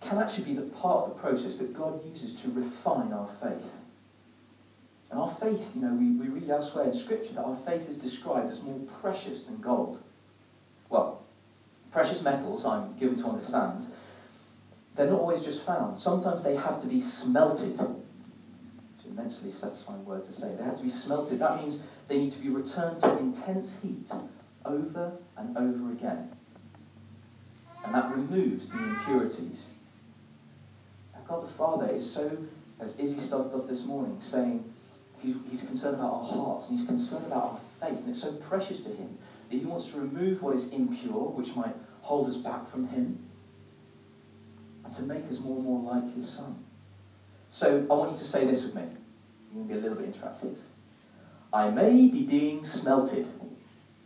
can 0.00 0.18
actually 0.18 0.44
be 0.44 0.54
the 0.54 0.66
part 0.76 1.08
of 1.08 1.14
the 1.14 1.20
process 1.20 1.56
that 1.58 1.74
God 1.74 2.04
uses 2.06 2.34
to 2.42 2.50
refine 2.50 3.12
our 3.12 3.30
faith. 3.40 3.70
And 5.10 5.18
our 5.18 5.34
faith, 5.40 5.60
you 5.74 5.82
know, 5.82 5.92
we, 5.92 6.12
we 6.12 6.28
read 6.28 6.48
elsewhere 6.48 6.86
in 6.86 6.94
Scripture 6.94 7.34
that 7.34 7.42
our 7.42 7.58
faith 7.66 7.88
is 7.88 7.98
described 7.98 8.50
as 8.50 8.62
more 8.62 8.78
precious 9.00 9.44
than 9.44 9.60
gold. 9.60 10.00
Well, 10.88 11.22
precious 11.90 12.22
metals, 12.22 12.64
I'm 12.64 12.96
given 12.96 13.16
to 13.16 13.26
understand, 13.26 13.86
they're 14.94 15.10
not 15.10 15.20
always 15.20 15.42
just 15.42 15.64
found. 15.64 15.98
Sometimes 15.98 16.42
they 16.44 16.54
have 16.54 16.80
to 16.82 16.86
be 16.86 17.00
smelted. 17.00 17.74
Is 17.74 17.80
an 17.80 18.04
immensely 19.06 19.50
satisfying 19.50 20.04
word 20.04 20.24
to 20.26 20.32
say. 20.32 20.54
They 20.54 20.64
have 20.64 20.76
to 20.76 20.82
be 20.82 20.88
smelted. 20.90 21.40
That 21.40 21.60
means 21.60 21.82
they 22.08 22.18
need 22.18 22.32
to 22.32 22.40
be 22.40 22.48
returned 22.48 23.00
to 23.00 23.18
intense 23.18 23.76
heat 23.82 24.10
over 24.64 25.16
and 25.36 25.56
over 25.56 25.92
again. 25.92 26.30
And 27.90 27.98
that 27.98 28.14
removes 28.14 28.70
the 28.70 28.78
impurities. 28.78 29.70
And 31.12 31.26
God 31.26 31.42
the 31.42 31.52
Father 31.54 31.88
is 31.92 32.08
so, 32.08 32.38
as 32.78 32.96
Izzy 33.00 33.18
started 33.18 33.52
off 33.52 33.66
this 33.66 33.84
morning, 33.84 34.16
saying 34.20 34.72
he's, 35.18 35.34
he's 35.48 35.62
concerned 35.62 35.96
about 35.96 36.12
our 36.12 36.24
hearts 36.24 36.68
and 36.68 36.78
he's 36.78 36.86
concerned 36.86 37.26
about 37.26 37.42
our 37.42 37.60
faith. 37.80 37.98
And 37.98 38.10
it's 38.10 38.20
so 38.20 38.32
precious 38.48 38.82
to 38.82 38.90
him 38.90 39.18
that 39.48 39.56
he 39.56 39.64
wants 39.64 39.90
to 39.90 39.98
remove 39.98 40.40
what 40.40 40.54
is 40.54 40.70
impure, 40.70 41.30
which 41.30 41.56
might 41.56 41.74
hold 42.02 42.28
us 42.28 42.36
back 42.36 42.70
from 42.70 42.86
him, 42.86 43.18
and 44.84 44.94
to 44.94 45.02
make 45.02 45.28
us 45.28 45.40
more 45.40 45.56
and 45.56 45.64
more 45.64 45.92
like 45.92 46.14
his 46.14 46.30
Son. 46.30 46.54
So 47.48 47.84
I 47.90 47.94
want 47.94 48.12
you 48.12 48.18
to 48.18 48.24
say 48.24 48.46
this 48.46 48.62
with 48.62 48.76
me. 48.76 48.84
You're 49.52 49.64
going 49.64 49.66
to 49.66 49.74
be 49.74 49.74
a 49.74 49.90
little 49.90 49.96
bit 49.96 50.14
interactive. 50.14 50.54
I 51.52 51.70
may 51.70 52.06
be 52.06 52.22
being 52.22 52.64
smelted. 52.64 53.26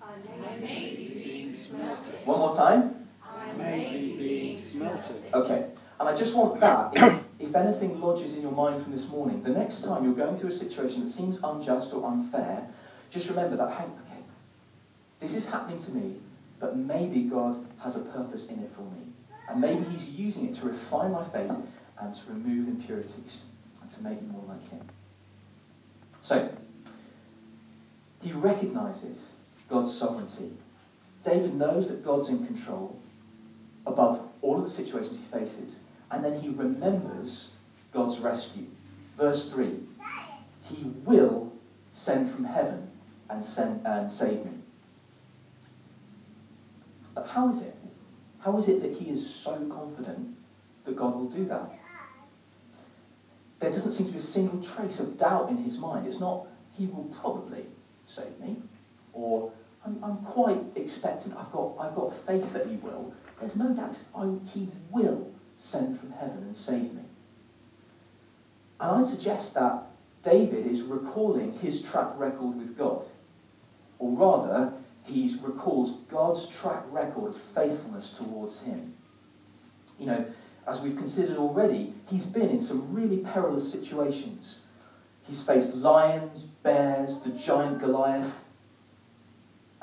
I 0.00 0.57
may 0.57 0.95
be 0.97 1.11
being 1.23 1.53
smelted. 1.53 2.25
One 2.25 2.38
more 2.38 2.55
time. 2.55 2.94
Okay. 5.35 5.71
And 6.00 6.09
I 6.09 6.16
just 6.16 6.35
want 6.35 6.61
that, 6.61 6.93
if, 6.97 7.25
if 7.49 7.54
anything 7.54 8.00
lodges 8.00 8.35
in 8.35 8.43
your 8.43 8.52
mind 8.52 8.83
from 8.83 8.93
this 8.93 9.09
morning, 9.09 9.43
the 9.43 9.50
next 9.50 9.85
time 9.85 10.04
you're 10.04 10.14
going 10.14 10.37
through 10.37 10.50
a 10.50 10.52
situation 10.52 11.04
that 11.04 11.11
seems 11.11 11.40
unjust 11.43 11.93
or 11.93 12.04
unfair, 12.07 12.69
just 13.11 13.28
remember 13.28 13.57
that, 13.57 13.71
hey, 13.71 13.85
okay, 13.85 14.23
this 15.21 15.35
is 15.35 15.49
happening 15.49 15.81
to 15.83 15.90
me, 15.93 16.16
but 16.59 16.76
maybe 16.76 17.23
God 17.23 17.64
has 17.81 17.97
a 17.97 18.00
purpose 18.00 18.49
in 18.49 18.59
it 18.59 18.71
for 18.75 18.83
me. 18.83 19.12
And 19.49 19.61
maybe 19.61 19.85
He's 19.85 20.09
using 20.09 20.49
it 20.49 20.57
to 20.57 20.66
refine 20.66 21.12
my 21.12 21.28
faith 21.28 21.52
and 22.00 22.14
to 22.14 22.21
remove 22.28 22.69
impurities 22.69 23.43
and 23.83 23.90
to 23.90 24.02
make 24.02 24.21
me 24.21 24.28
more 24.28 24.45
like 24.49 24.69
Him. 24.71 24.81
So, 26.23 26.50
he 28.25 28.33
recognizes 28.33 29.33
God's 29.69 29.95
sovereignty. 29.97 30.50
David 31.25 31.54
knows 31.54 31.88
that 31.88 32.02
God's 32.02 32.31
in 32.31 32.47
control 32.47 32.99
above 33.87 34.29
all 34.43 34.59
of 34.59 34.64
the 34.64 34.71
situations 34.71 35.19
he 35.19 35.25
faces, 35.25 35.85
and 36.11 36.25
then 36.25 36.35
he 36.35 36.49
remembers 36.50 37.55
God's 37.93 38.21
rescue. 38.21 38.64
Verse 39.17 39.50
3 39.50 39.87
He 40.62 40.85
will 41.05 41.53
send 41.93 42.31
from 42.31 42.45
heaven 42.45 42.91
and, 43.31 43.45
send, 43.45 43.87
and 43.87 44.11
save 44.11 44.45
me. 44.45 44.53
But 47.14 47.26
how 47.26 47.49
is 47.49 47.62
it? 47.62 47.75
How 48.41 48.57
is 48.59 48.69
it 48.69 48.81
that 48.81 48.93
he 48.93 49.11
is 49.11 49.26
so 49.26 49.67
confident 49.69 50.29
that 50.85 50.97
God 50.97 51.14
will 51.14 51.29
do 51.29 51.47
that? 51.47 51.71
There 53.59 53.71
doesn't 53.71 53.93
seem 53.93 54.07
to 54.07 54.12
be 54.12 54.19
a 54.19 54.23
single 54.23 54.62
trace 54.62 54.99
of 54.99 55.17
doubt 55.17 55.49
in 55.49 55.57
his 55.57 55.79
mind. 55.79 56.07
It's 56.07 56.21
not, 56.21 56.47
he 56.73 56.87
will 56.87 57.09
probably 57.21 57.67
save 58.07 58.38
me, 58.38 58.59
or 59.14 59.49
I'm, 59.85 60.03
I'm 60.03 60.19
quite 60.25 60.62
expectant. 60.76 61.37
I've 61.37 61.53
got, 61.53 61.75
I've 61.79 61.95
got 61.95 62.14
faith 62.26 62.53
that 62.55 62.67
he 62.67 62.76
will. 62.76 63.12
There's 63.38 63.57
no 63.57 63.73
doubt. 63.75 63.99
I, 64.14 64.31
he 64.47 64.69
will 64.91 65.31
send 65.59 65.99
from 65.99 66.11
heaven 66.11 66.38
and 66.38 66.57
save 66.57 66.95
me. 66.95 67.03
And 68.81 69.03
I 69.03 69.05
suggest 69.05 69.55
that 69.55 69.91
David 70.23 70.67
is 70.67 70.83
recalling 70.83 71.53
his 71.53 71.83
track 71.83 72.19
record 72.19 72.57
with 72.57 72.76
God. 72.76 73.05
Or 73.99 74.11
rather, 74.11 74.73
he 75.05 75.35
recalls 75.43 75.97
God's 76.09 76.49
track 76.49 76.83
record 76.91 77.31
of 77.31 77.37
faithfulness 77.37 78.17
towards 78.17 78.61
him. 78.62 78.95
You 79.99 80.07
know, 80.07 80.25
as 80.67 80.81
we've 80.81 80.97
considered 80.97 81.37
already, 81.37 81.93
he's 82.07 82.26
been 82.26 82.49
in 82.49 82.62
some 82.62 82.93
really 82.93 83.19
perilous 83.19 83.71
situations. 83.71 84.61
He's 85.23 85.43
faced 85.43 85.75
lions, 85.75 86.45
bears, 86.62 87.21
the 87.21 87.31
giant 87.31 87.81
Goliath. 87.81 88.44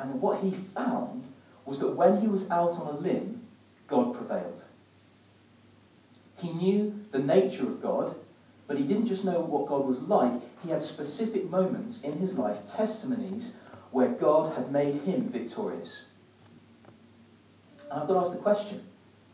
And 0.01 0.19
what 0.19 0.39
he 0.39 0.51
found 0.73 1.23
was 1.65 1.79
that 1.79 1.95
when 1.95 2.19
he 2.19 2.27
was 2.27 2.49
out 2.49 2.71
on 2.71 2.95
a 2.95 2.97
limb, 2.97 3.39
God 3.87 4.15
prevailed. 4.15 4.63
He 6.37 6.51
knew 6.53 6.99
the 7.11 7.19
nature 7.19 7.67
of 7.67 7.83
God, 7.83 8.15
but 8.65 8.77
he 8.77 8.83
didn't 8.83 9.05
just 9.05 9.25
know 9.25 9.39
what 9.41 9.67
God 9.67 9.85
was 9.85 10.01
like, 10.01 10.41
he 10.63 10.71
had 10.71 10.81
specific 10.81 11.47
moments 11.51 12.01
in 12.01 12.13
his 12.13 12.39
life, 12.39 12.57
testimonies, 12.65 13.57
where 13.91 14.07
God 14.07 14.55
had 14.55 14.71
made 14.71 14.95
him 14.95 15.29
victorious. 15.29 16.05
And 17.91 18.01
I've 18.01 18.07
got 18.07 18.15
to 18.15 18.19
ask 18.21 18.31
the 18.31 18.41
question 18.41 18.81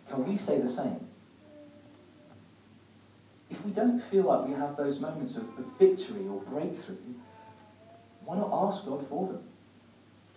can 0.10 0.28
we 0.28 0.36
say 0.36 0.60
the 0.60 0.70
same? 0.70 1.00
If 3.50 3.64
we 3.64 3.72
don't 3.72 4.02
feel 4.12 4.24
like 4.24 4.48
we 4.48 4.54
have 4.54 4.76
those 4.76 5.00
moments 5.00 5.38
of, 5.38 5.44
of 5.58 5.66
victory 5.80 6.28
or 6.28 6.42
breakthrough, 6.42 6.98
why 8.26 8.38
not 8.38 8.50
ask 8.52 8.86
God 8.86 9.08
for 9.08 9.28
them? 9.28 9.44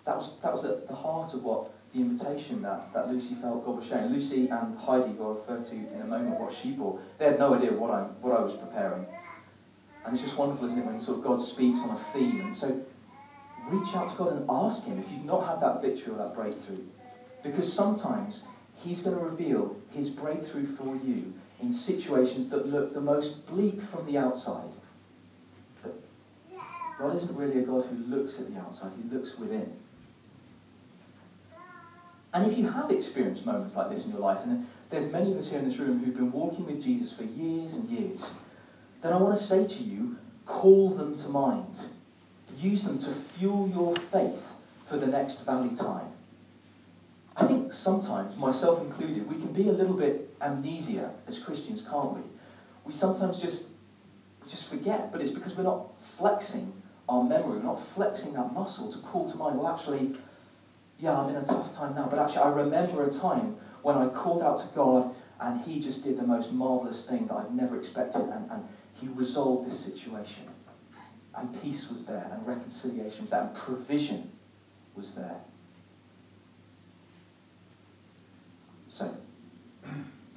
That 0.05 0.17
was, 0.17 0.33
that 0.43 0.53
was 0.53 0.65
at 0.65 0.87
the 0.87 0.95
heart 0.95 1.35
of 1.35 1.45
what 1.45 1.67
the 1.93 2.01
invitation 2.01 2.63
that, 2.63 2.93
that 2.93 3.09
Lucy 3.09 3.35
felt 3.35 3.65
God 3.65 3.77
was 3.77 3.85
sharing. 3.85 4.11
Lucy 4.11 4.49
and 4.49 4.75
Heidi, 4.75 5.13
who 5.13 5.25
I'll 5.25 5.35
refer 5.35 5.59
to 5.59 5.75
in 5.75 6.01
a 6.01 6.07
moment, 6.07 6.39
what 6.39 6.53
she 6.53 6.73
brought, 6.73 6.99
they 7.19 7.27
had 7.27 7.39
no 7.39 7.53
idea 7.53 7.73
what, 7.73 7.91
i 7.91 8.03
what 8.21 8.33
I 8.33 8.41
was 8.41 8.55
preparing. 8.55 9.05
And 10.05 10.13
it's 10.13 10.23
just 10.23 10.37
wonderful, 10.37 10.67
isn't 10.67 10.79
it, 10.79 10.85
when 10.85 11.01
sort 11.01 11.19
of 11.19 11.23
God 11.23 11.41
speaks 11.41 11.83
on 11.85 11.91
a 11.91 11.97
theme. 11.97 12.41
And 12.41 12.55
so 12.55 12.73
reach 13.69 13.95
out 13.95 14.09
to 14.09 14.17
God 14.17 14.31
and 14.31 14.41
ask 14.49 14.83
Him 14.85 14.99
if 14.99 15.11
you've 15.11 15.23
not 15.23 15.43
had 15.43 15.61
that 15.61 15.81
victory 15.81 16.13
or 16.13 16.17
that 16.17 16.33
breakthrough. 16.33 16.81
Because 17.43 17.69
sometimes 17.69 18.43
He's 18.75 19.01
going 19.01 19.13
to 19.15 19.19
reveal 19.19 19.69
His 19.89 20.09
breakthrough 20.09 20.65
for 20.65 20.97
you 20.97 21.31
in 21.59 21.71
situations 21.71 22.47
that 22.47 22.65
look 22.65 22.93
the 22.93 23.01
most 23.01 23.33
bleak 23.47 23.81
from 23.81 24.07
the 24.07 24.17
outside. 24.17 24.71
But 25.83 25.93
God 26.99 27.13
isn't 27.13 27.35
really 27.35 27.57
a 27.57 27.63
God 27.63 27.83
who 27.83 27.97
looks 27.97 28.39
at 28.39 28.47
the 28.47 28.57
outside, 28.57 28.93
He 28.93 29.03
looks 29.03 29.37
within. 29.37 29.71
And 32.33 32.51
if 32.51 32.57
you 32.57 32.69
have 32.69 32.91
experienced 32.91 33.45
moments 33.45 33.75
like 33.75 33.91
this 33.91 34.05
in 34.05 34.13
your 34.13 34.21
life, 34.21 34.39
and 34.45 34.67
there's 34.91 35.11
many 35.11 35.33
of 35.33 35.39
us 35.39 35.49
here 35.49 35.59
in 35.59 35.69
this 35.69 35.79
room 35.79 36.03
who've 36.03 36.15
been 36.15 36.33
walking 36.33 36.67
with 36.67 36.83
Jesus 36.83 37.17
for 37.17 37.25
years 37.25 37.75
and 37.75 37.89
years, 37.91 38.33
then 39.03 39.13
I 39.13 39.17
want 39.17 39.37
to 39.37 39.43
say 39.43 39.67
to 39.67 39.83
you, 39.83 40.17
call 40.47 40.91
them 40.91 41.17
to 41.19 41.29
mind. 41.29 41.81
Use 42.57 42.85
them 42.85 42.99
to 42.99 43.15
fuel 43.37 43.69
your 43.69 43.97
faith 44.13 44.43
for 44.89 44.97
the 44.97 45.07
next 45.07 45.45
valley 45.45 45.75
time. 45.77 46.09
I 47.37 47.47
think 47.47 47.73
sometimes, 47.73 48.37
myself 48.37 48.81
included, 48.83 49.29
we 49.29 49.37
can 49.37 49.53
be 49.53 49.69
a 49.69 49.73
little 49.73 49.97
bit 49.97 50.35
amnesia 50.43 51.13
as 51.27 51.39
Christians, 51.39 51.87
can't 51.89 52.13
we? 52.13 52.21
We 52.85 52.93
sometimes 52.93 53.41
just 53.41 53.69
just 54.47 54.69
forget, 54.69 55.13
but 55.13 55.21
it's 55.21 55.31
because 55.31 55.57
we're 55.57 55.63
not 55.63 55.87
flexing 56.19 56.73
our 57.09 57.23
memory, 57.23 57.59
we're 57.59 57.63
not 57.63 57.81
flexing 57.95 58.33
that 58.33 58.53
muscle 58.53 58.93
to 58.93 58.99
call 58.99 59.31
to 59.31 59.37
mind, 59.37 59.59
well 59.59 59.69
actually, 59.69 60.17
yeah, 61.01 61.19
I'm 61.19 61.31
in 61.31 61.37
a 61.37 61.43
tough 61.43 61.73
time 61.73 61.95
now, 61.95 62.07
but 62.07 62.19
actually 62.19 62.43
I 62.43 62.49
remember 62.49 63.03
a 63.03 63.09
time 63.09 63.55
when 63.83 63.97
I 63.97 64.07
called 64.07 64.43
out 64.43 64.59
to 64.59 64.67
God 64.75 65.11
and 65.41 65.57
he 65.57 65.81
just 65.81 66.03
did 66.05 66.19
the 66.19 66.25
most 66.25 66.53
marvelous 66.53 67.07
thing 67.07 67.27
that 67.27 67.35
I'd 67.35 67.55
never 67.55 67.75
expected 67.75 68.29
and, 68.31 68.47
and 68.51 68.63
he 68.93 69.09
resolved 69.09 69.65
this 69.65 69.83
situation. 69.83 70.45
And 71.35 71.51
peace 71.63 71.89
was 71.89 72.05
there, 72.05 72.29
and 72.31 72.45
reconciliation 72.45 73.25
was 73.25 73.31
there, 73.31 73.41
and 73.41 73.55
provision 73.55 74.27
was 74.95 75.15
there. 75.15 75.39
So, 78.89 79.09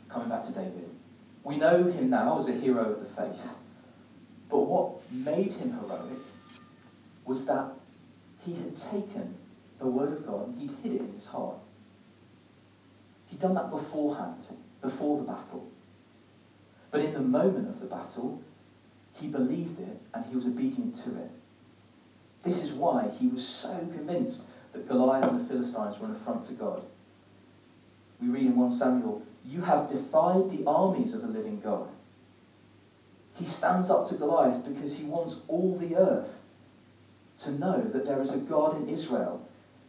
coming 0.08 0.30
back 0.30 0.44
to 0.44 0.52
David. 0.52 0.88
We 1.44 1.58
know 1.58 1.88
him 1.88 2.10
now 2.10 2.38
as 2.38 2.48
a 2.48 2.54
hero 2.54 2.88
of 2.88 3.00
the 3.00 3.06
faith. 3.06 3.54
But 4.50 4.60
what 4.60 4.86
made 5.10 5.52
him 5.54 5.72
heroic 5.72 6.20
was 7.26 7.44
that 7.46 7.66
he 8.38 8.54
had 8.54 8.76
taken 8.76 9.34
the 9.84 9.90
word 9.90 10.14
of 10.14 10.26
God 10.26 10.48
and 10.48 10.58
he'd 10.58 10.72
hid 10.82 10.94
it 10.94 11.02
in 11.02 11.14
his 11.14 11.28
heart. 11.28 11.58
He'd 13.28 13.40
done 13.40 13.56
that 13.56 13.70
beforehand, 13.70 14.48
before 14.82 15.18
the 15.18 15.24
battle. 15.24 15.68
But 16.92 17.02
in 17.02 17.14
the 17.14 17.22
moment 17.22 17.70
of 17.70 17.80
the 17.80 17.88
battle, 17.88 18.42
he 19.14 19.28
believed 19.28 19.80
it 19.80 20.00
and 20.14 20.26
he 20.26 20.36
was 20.36 20.48
obedient 20.48 20.96
to 20.98 21.10
it. 21.10 21.30
This 22.44 22.64
is 22.64 22.74
why 22.74 23.08
he 23.08 23.28
was 23.28 23.46
so 23.46 23.70
convinced 23.94 24.44
that 24.72 24.88
Goliath 24.88 25.26
and 25.26 25.40
the 25.40 25.46
Philistines 25.46 26.00
were 26.00 26.08
an 26.08 26.16
affront 26.16 26.46
to 26.46 26.54
God. 26.54 26.82
We 28.20 28.28
read 28.28 28.48
in 28.48 28.56
1 28.56 28.72
Samuel, 28.72 29.22
You 29.44 29.62
have 29.62 29.90
defied 29.90 30.50
the 30.50 30.64
armies 30.66 31.14
of 31.14 31.22
the 31.22 31.28
living 31.28 31.60
God. 31.60 31.90
He 33.34 33.46
stands 33.46 33.90
up 33.90 34.08
to 34.08 34.16
Goliath 34.16 34.64
because 34.64 34.96
he 34.96 35.04
wants 35.04 35.42
all 35.48 35.76
the 35.76 35.96
earth 35.96 36.36
to 37.40 37.52
know 37.52 37.82
that 37.82 38.06
there 38.06 38.22
is 38.22 38.32
a 38.32 38.38
God 38.38 38.76
in 38.76 38.88
Israel. 38.88 39.43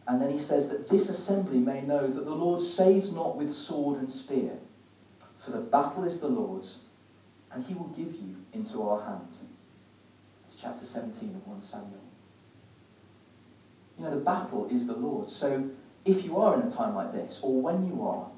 And 0.07 0.21
then 0.21 0.31
he 0.31 0.39
says 0.39 0.69
that 0.69 0.89
this 0.89 1.09
assembly 1.09 1.59
may 1.59 1.81
know 1.81 2.07
that 2.07 2.25
the 2.25 2.35
Lord 2.35 2.61
saves 2.61 3.13
not 3.13 3.37
with 3.37 3.51
sword 3.51 3.99
and 3.99 4.11
spear, 4.11 4.59
for 5.43 5.51
the 5.51 5.61
battle 5.61 6.05
is 6.05 6.21
the 6.21 6.29
Lord's, 6.29 6.81
and 7.53 7.65
he 7.65 7.75
will 7.75 7.89
give 7.89 8.13
you 8.15 8.37
into 8.53 8.83
our 8.83 9.03
hands. 9.03 9.41
It's 10.47 10.57
chapter 10.61 10.85
17 10.85 11.35
of 11.35 11.47
1 11.47 11.63
Samuel. 11.63 12.01
You 13.99 14.05
know, 14.05 14.11
the 14.11 14.25
battle 14.25 14.69
is 14.69 14.87
the 14.87 14.97
Lord's. 14.97 15.35
So 15.35 15.71
if 16.05 16.25
you 16.25 16.37
are 16.39 16.55
in 16.55 16.67
a 16.67 16.71
time 16.71 16.95
like 16.95 17.13
this, 17.13 17.41
or 17.43 17.61
when 17.61 17.87
you 17.87 18.03
are, 18.03 18.29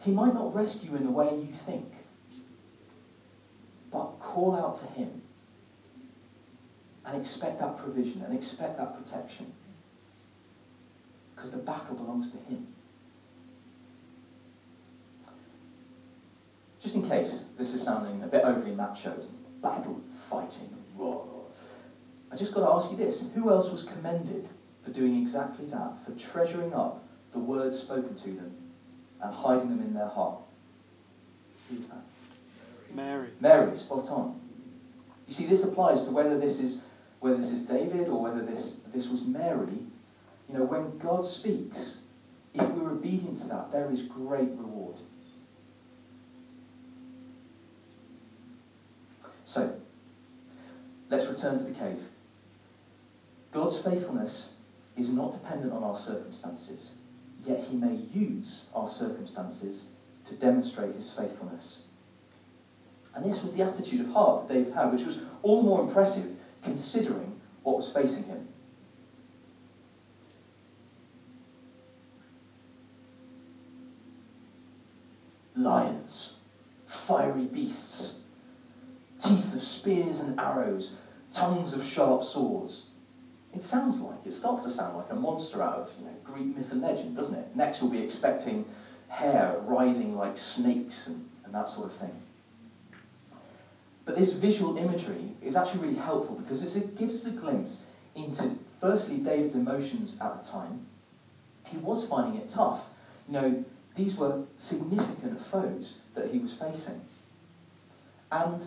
he 0.00 0.12
might 0.12 0.34
not 0.34 0.54
rescue 0.54 0.94
in 0.94 1.04
the 1.04 1.10
way 1.10 1.34
you 1.34 1.52
think, 1.52 1.90
but 3.90 4.18
call 4.20 4.54
out 4.54 4.78
to 4.80 4.86
him 4.86 5.22
and 7.06 7.18
expect 7.18 7.58
that 7.60 7.78
provision 7.78 8.22
and 8.22 8.34
expect 8.34 8.76
that 8.76 8.94
protection. 8.94 9.52
Because 11.38 11.52
the 11.52 11.58
battle 11.58 11.94
belongs 11.94 12.30
to 12.30 12.36
him. 12.36 12.66
Just 16.80 16.96
in 16.96 17.08
case 17.08 17.50
this 17.56 17.72
is 17.72 17.80
sounding 17.84 18.24
a 18.24 18.26
bit 18.26 18.42
overly 18.42 18.74
macho, 18.74 19.14
battle 19.62 20.00
fighting, 20.28 20.76
raw. 20.96 21.22
I 22.32 22.36
just 22.36 22.52
got 22.52 22.60
to 22.66 22.72
ask 22.72 22.90
you 22.90 22.96
this 22.96 23.24
who 23.34 23.50
else 23.50 23.70
was 23.70 23.84
commended 23.84 24.48
for 24.82 24.90
doing 24.90 25.16
exactly 25.16 25.66
that, 25.66 25.92
for 26.04 26.10
treasuring 26.12 26.74
up 26.74 27.04
the 27.32 27.38
words 27.38 27.78
spoken 27.78 28.16
to 28.16 28.30
them 28.30 28.52
and 29.22 29.32
hiding 29.32 29.68
them 29.68 29.80
in 29.80 29.94
their 29.94 30.08
heart? 30.08 30.40
Who 31.70 31.76
is 31.76 31.88
that? 31.88 32.02
Mary. 32.92 33.28
Mary, 33.38 33.76
spot 33.76 34.08
on. 34.08 34.40
You 35.28 35.34
see, 35.34 35.46
this 35.46 35.62
applies 35.62 36.02
to 36.04 36.10
whether 36.10 36.36
this 36.38 36.58
is 36.58 36.82
whether 37.20 37.36
this 37.36 37.50
is 37.50 37.62
David 37.62 38.08
or 38.08 38.22
whether 38.22 38.44
this 38.44 38.80
this 38.92 39.08
was 39.08 39.24
Mary. 39.24 39.78
You 40.48 40.58
know, 40.58 40.64
when 40.64 40.98
God 40.98 41.26
speaks, 41.26 41.98
if 42.54 42.66
we're 42.72 42.90
obedient 42.90 43.38
to 43.38 43.48
that, 43.48 43.70
there 43.70 43.90
is 43.90 44.02
great 44.02 44.50
reward. 44.56 44.96
So, 49.44 49.74
let's 51.10 51.28
return 51.28 51.58
to 51.58 51.64
the 51.64 51.72
cave. 51.72 52.02
God's 53.52 53.78
faithfulness 53.82 54.50
is 54.96 55.10
not 55.10 55.32
dependent 55.32 55.72
on 55.72 55.84
our 55.84 55.98
circumstances, 55.98 56.92
yet 57.44 57.64
he 57.64 57.76
may 57.76 57.94
use 57.94 58.64
our 58.74 58.90
circumstances 58.90 59.86
to 60.26 60.34
demonstrate 60.34 60.94
his 60.94 61.12
faithfulness. 61.14 61.82
And 63.14 63.24
this 63.24 63.42
was 63.42 63.54
the 63.54 63.62
attitude 63.62 64.00
of 64.00 64.12
heart 64.12 64.48
that 64.48 64.54
David 64.54 64.72
had, 64.72 64.92
which 64.92 65.04
was 65.04 65.18
all 65.42 65.62
the 65.62 65.68
more 65.68 65.80
impressive 65.82 66.30
considering 66.62 67.40
what 67.62 67.76
was 67.76 67.92
facing 67.92 68.24
him. 68.24 68.46
Lions, 75.58 76.38
fiery 76.86 77.46
beasts, 77.46 78.22
teeth 79.18 79.52
of 79.54 79.62
spears 79.62 80.20
and 80.20 80.38
arrows, 80.38 80.96
tongues 81.32 81.72
of 81.74 81.84
sharp 81.84 82.22
swords. 82.22 82.84
It 83.52 83.62
sounds 83.62 84.00
like, 84.00 84.26
it 84.26 84.34
starts 84.34 84.62
to 84.64 84.70
sound 84.70 84.96
like 84.96 85.10
a 85.10 85.16
monster 85.16 85.62
out 85.62 85.74
of 85.74 85.92
you 85.98 86.04
know, 86.04 86.14
Greek 86.24 86.54
myth 86.54 86.70
and 86.72 86.82
legend, 86.82 87.14
doesn't 87.16 87.34
it? 87.34 87.46
Next 87.54 87.80
we'll 87.80 87.90
be 87.90 87.98
expecting 87.98 88.64
hair 89.08 89.54
writhing 89.56 90.16
like 90.16 90.38
snakes 90.38 91.06
and, 91.06 91.20
and 91.44 91.54
that 91.54 91.68
sort 91.68 91.86
of 91.86 91.92
thing. 91.92 92.14
But 94.06 94.14
this 94.14 94.32
visual 94.32 94.72
imagery 94.76 95.34
is 95.42 95.56
actually 95.56 95.80
really 95.80 95.94
helpful 95.94 96.34
because 96.34 96.62
it 96.62 96.96
gives 96.96 97.14
us 97.14 97.26
a 97.26 97.30
glimpse 97.30 97.80
into, 98.16 98.50
firstly, 98.80 99.18
David's 99.18 99.54
emotions 99.54 100.16
at 100.20 100.34
the 100.34 100.40
time. 100.40 100.78
He 101.64 101.78
was 101.78 102.04
finding 102.04 102.34
it 102.34 102.48
tough. 102.48 102.88
You 103.26 103.34
know, 103.34 103.54
these 103.98 104.16
were 104.16 104.44
significant 104.56 105.40
foes 105.46 105.98
that 106.14 106.30
he 106.30 106.38
was 106.38 106.54
facing. 106.54 107.00
And 108.30 108.64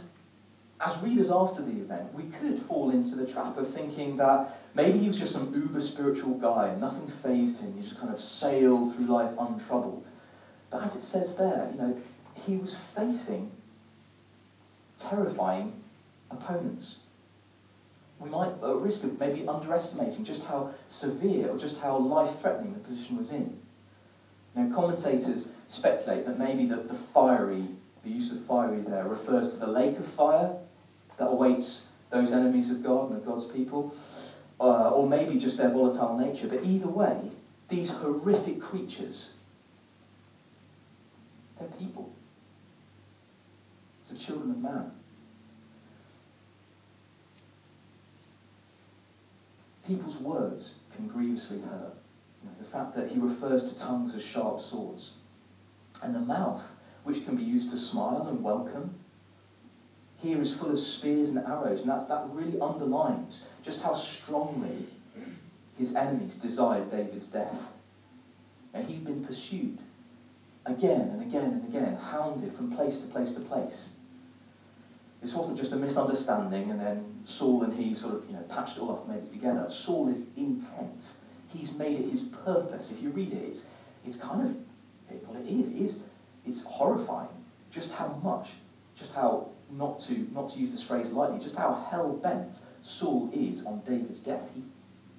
as 0.81 1.01
readers 1.01 1.31
after 1.31 1.61
the 1.61 1.71
event, 1.71 2.13
we 2.13 2.25
could 2.25 2.61
fall 2.63 2.89
into 2.89 3.15
the 3.15 3.25
trap 3.25 3.57
of 3.57 3.73
thinking 3.73 4.17
that 4.17 4.59
maybe 4.73 4.97
he 4.99 5.07
was 5.07 5.17
just 5.17 5.31
some 5.31 5.53
uber 5.55 5.79
spiritual 5.79 6.33
guy, 6.33 6.67
and 6.67 6.81
nothing 6.81 7.07
fazed 7.07 7.61
him, 7.61 7.73
he 7.77 7.83
just 7.83 7.99
kind 7.99 8.11
of 8.11 8.21
sailed 8.21 8.93
through 8.93 9.05
life 9.05 9.33
untroubled. 9.39 10.05
But 10.69 10.83
as 10.83 10.95
it 10.97 11.03
says 11.03 11.37
there, 11.37 11.69
you 11.71 11.77
know, 11.77 11.97
he 12.33 12.57
was 12.57 12.77
facing 12.93 13.49
terrifying 14.97 15.81
opponents. 16.29 16.97
We 18.19 18.29
might, 18.29 18.51
at 18.63 18.75
risk 18.75 19.03
of 19.03 19.17
maybe 19.17 19.47
underestimating 19.47 20.25
just 20.25 20.43
how 20.43 20.71
severe 20.87 21.49
or 21.49 21.57
just 21.57 21.79
how 21.79 21.97
life-threatening 21.97 22.73
the 22.73 22.79
position 22.79 23.17
was 23.17 23.31
in. 23.31 23.57
Now, 24.55 24.65
commentators 24.65 25.47
speculate 25.67 26.25
that 26.25 26.37
maybe 26.37 26.65
the, 26.65 26.77
the 26.77 26.93
fiery, 26.93 27.69
the 28.03 28.09
use 28.09 28.31
of 28.31 28.37
fiery 28.39 28.81
there 28.81 29.05
refers 29.05 29.47
to 29.53 29.57
the 29.57 29.67
lake 29.67 29.97
of 29.97 30.05
fire 30.05 30.51
that 31.17 31.27
awaits 31.27 31.81
those 32.09 32.33
enemies 32.33 32.69
of 32.69 32.83
God 32.83 33.07
and 33.07 33.15
of 33.15 33.23
God's 33.25 33.45
people, 33.45 33.91
uh, 34.59 34.89
or 34.89 35.05
maybe 35.05 35.35
just 35.37 35.57
their 35.57 35.69
volatile 35.69 36.13
nature. 36.13 36.47
But 36.47 36.63
either 36.63 36.87
way, 36.87 37.29
these 37.69 37.89
horrific 37.89 38.59
creatures, 38.59 39.31
they're 41.57 41.67
people. 41.67 42.07
It's 44.01 44.09
the 44.09 44.15
children 44.15 44.51
of 44.51 44.59
man. 44.59 44.85
People's 49.83 50.17
words 50.17 50.73
can 50.91 51.07
grievously 51.07 51.59
hurt. 51.59 51.91
You 52.43 52.49
know, 52.49 52.55
the 52.59 52.69
fact 52.69 52.95
that 52.95 53.09
he 53.09 53.19
refers 53.19 53.71
to 53.71 53.79
tongues 53.79 54.15
as 54.15 54.23
sharp 54.23 54.61
swords. 54.61 55.13
And 56.01 56.15
the 56.15 56.19
mouth, 56.19 56.63
which 57.03 57.25
can 57.25 57.35
be 57.35 57.43
used 57.43 57.71
to 57.71 57.77
smile 57.77 58.27
and 58.27 58.43
welcome, 58.43 58.95
here 60.17 60.41
is 60.41 60.55
full 60.55 60.71
of 60.71 60.79
spears 60.79 61.29
and 61.29 61.39
arrows. 61.39 61.81
And 61.81 61.89
that's, 61.89 62.05
that 62.05 62.25
really 62.31 62.59
underlines 62.59 63.45
just 63.63 63.81
how 63.81 63.93
strongly 63.93 64.87
his 65.77 65.95
enemies 65.95 66.35
desired 66.35 66.91
David's 66.91 67.27
death. 67.27 67.57
And 68.73 68.87
he'd 68.87 69.03
been 69.03 69.25
pursued 69.25 69.79
again 70.65 71.01
and 71.01 71.21
again 71.21 71.51
and 71.51 71.67
again, 71.67 71.95
hounded 71.95 72.53
from 72.53 72.71
place 72.71 73.01
to 73.01 73.07
place 73.07 73.33
to 73.33 73.39
place. 73.41 73.89
This 75.21 75.33
wasn't 75.33 75.57
just 75.57 75.71
a 75.73 75.75
misunderstanding 75.75 76.71
and 76.71 76.79
then 76.79 77.21
Saul 77.25 77.63
and 77.63 77.73
he 77.73 77.93
sort 77.93 78.15
of, 78.15 78.25
you 78.27 78.33
know, 78.33 78.43
patched 78.49 78.77
it 78.77 78.81
all 78.81 78.91
up 78.91 79.07
and 79.07 79.15
made 79.15 79.27
it 79.27 79.31
together. 79.31 79.67
Saul 79.69 80.07
is 80.09 80.27
intent. 80.35 81.13
He's 81.53 81.73
made 81.73 81.99
it 81.99 82.09
his 82.09 82.21
purpose. 82.21 82.91
If 82.91 83.01
you 83.01 83.09
read 83.09 83.33
it, 83.33 83.43
it's, 83.43 83.67
it's 84.05 84.17
kind 84.17 84.41
of, 84.41 84.55
well, 85.27 85.41
it 85.41 85.47
is, 85.47 85.69
it 85.69 85.77
is, 85.77 85.99
it's 86.45 86.63
horrifying 86.63 87.27
just 87.71 87.91
how 87.93 88.19
much, 88.23 88.49
just 88.95 89.13
how, 89.13 89.49
not 89.71 89.99
to, 90.01 90.27
not 90.33 90.49
to 90.51 90.59
use 90.59 90.71
this 90.71 90.83
phrase 90.83 91.11
lightly, 91.11 91.39
just 91.39 91.55
how 91.55 91.73
hell 91.89 92.13
bent 92.13 92.59
Saul 92.83 93.29
is 93.33 93.65
on 93.65 93.81
David's 93.87 94.19
death. 94.19 94.49
He's, 94.53 94.65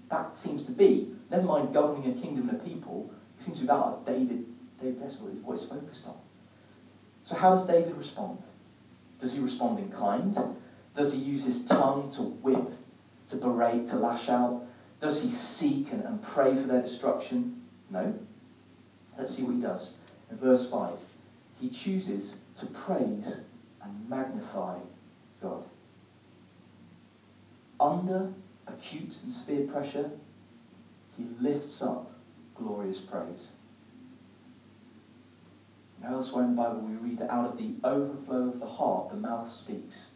that 0.09 0.37
seems 0.37 0.64
to 0.64 0.73
be, 0.73 1.14
never 1.31 1.45
mind 1.45 1.73
governing 1.73 2.11
a 2.16 2.21
kingdom 2.21 2.49
and 2.49 2.61
a 2.61 2.62
people, 2.62 3.11
it 3.38 3.42
seems 3.42 3.59
to 3.59 3.64
be 3.64 3.68
about 3.68 4.05
David, 4.05 4.45
David 4.81 5.01
that's 5.01 5.18
what 5.18 5.33
he's 5.33 5.64
focused 5.64 6.07
on. 6.07 6.16
So 7.25 7.35
how 7.35 7.51
does 7.51 7.66
David 7.66 7.97
respond? 7.97 8.38
Does 9.21 9.33
he 9.33 9.40
respond 9.40 9.79
in 9.79 9.90
kind? 9.90 10.37
Does 10.95 11.12
he 11.12 11.18
use 11.18 11.45
his 11.45 11.64
tongue 11.64 12.11
to 12.12 12.23
whip, 12.23 12.68
to 13.29 13.37
berate, 13.37 13.87
to 13.88 13.97
lash 13.97 14.29
out? 14.29 14.64
Does 15.02 15.20
he 15.20 15.32
seek 15.32 15.90
and, 15.90 16.06
and 16.06 16.22
pray 16.22 16.56
for 16.56 16.68
their 16.68 16.80
destruction? 16.80 17.60
No. 17.90 18.14
Let's 19.18 19.34
see 19.34 19.42
what 19.42 19.56
he 19.56 19.60
does. 19.60 19.94
In 20.30 20.36
verse 20.36 20.70
5, 20.70 20.96
he 21.58 21.70
chooses 21.70 22.36
to 22.58 22.66
praise 22.66 23.40
and 23.82 24.08
magnify 24.08 24.78
God. 25.40 25.64
Under 27.80 28.28
acute 28.68 29.18
and 29.24 29.32
severe 29.32 29.66
pressure, 29.66 30.08
he 31.16 31.24
lifts 31.40 31.82
up 31.82 32.12
glorious 32.54 33.00
praise. 33.00 33.50
Now, 36.00 36.14
elsewhere 36.14 36.44
in 36.44 36.54
the 36.54 36.62
Bible, 36.62 36.80
we 36.80 36.92
read 36.92 37.18
that 37.18 37.32
out 37.32 37.44
of 37.44 37.56
the 37.56 37.72
overflow 37.82 38.50
of 38.50 38.60
the 38.60 38.66
heart, 38.66 39.10
the 39.10 39.16
mouth 39.16 39.50
speaks. 39.50 40.10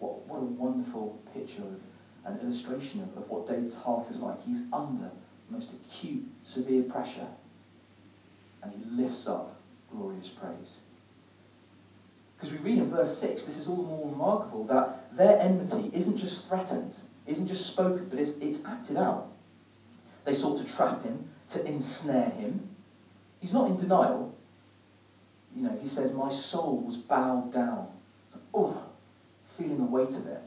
What, 0.00 0.26
what 0.26 0.38
a 0.38 0.44
wonderful 0.44 1.20
picture 1.32 1.62
of 1.62 1.78
an 2.24 2.38
illustration 2.40 3.02
of, 3.02 3.16
of 3.16 3.28
what 3.28 3.46
David's 3.46 3.76
heart 3.76 4.10
is 4.10 4.20
like. 4.20 4.40
He's 4.42 4.64
under 4.72 5.10
most 5.48 5.72
acute, 5.72 6.24
severe 6.42 6.82
pressure, 6.82 7.26
and 8.62 8.72
he 8.72 9.02
lifts 9.02 9.28
up 9.28 9.56
glorious 9.90 10.28
praise. 10.28 10.80
Because 12.36 12.52
we 12.52 12.58
read 12.58 12.78
in 12.78 12.88
verse 12.88 13.18
6, 13.18 13.44
this 13.44 13.58
is 13.58 13.68
all 13.68 13.82
the 13.82 13.88
more 13.88 14.08
remarkable 14.10 14.64
that 14.66 15.14
their 15.16 15.38
enmity 15.40 15.90
isn't 15.92 16.16
just 16.16 16.48
threatened, 16.48 16.96
isn't 17.26 17.46
just 17.46 17.66
spoken, 17.66 18.06
but 18.08 18.18
it's, 18.18 18.38
it's 18.38 18.64
acted 18.66 18.96
out. 18.96 19.26
They 20.24 20.32
sought 20.32 20.58
to 20.58 20.64
trap 20.64 21.02
him, 21.02 21.28
to 21.48 21.66
ensnare 21.66 22.30
him. 22.30 22.68
He's 23.40 23.52
not 23.52 23.68
in 23.68 23.76
denial 23.76 24.32
you 25.54 25.62
know, 25.62 25.76
he 25.80 25.86
says, 25.86 26.12
My 26.12 26.30
soul 26.30 26.78
was 26.78 26.96
bowed 26.96 27.50
down. 27.50 27.88
Oh, 28.54 28.82
feeling 29.56 29.78
the 29.78 29.84
weight 29.84 30.16
of 30.16 30.26
it. 30.26 30.40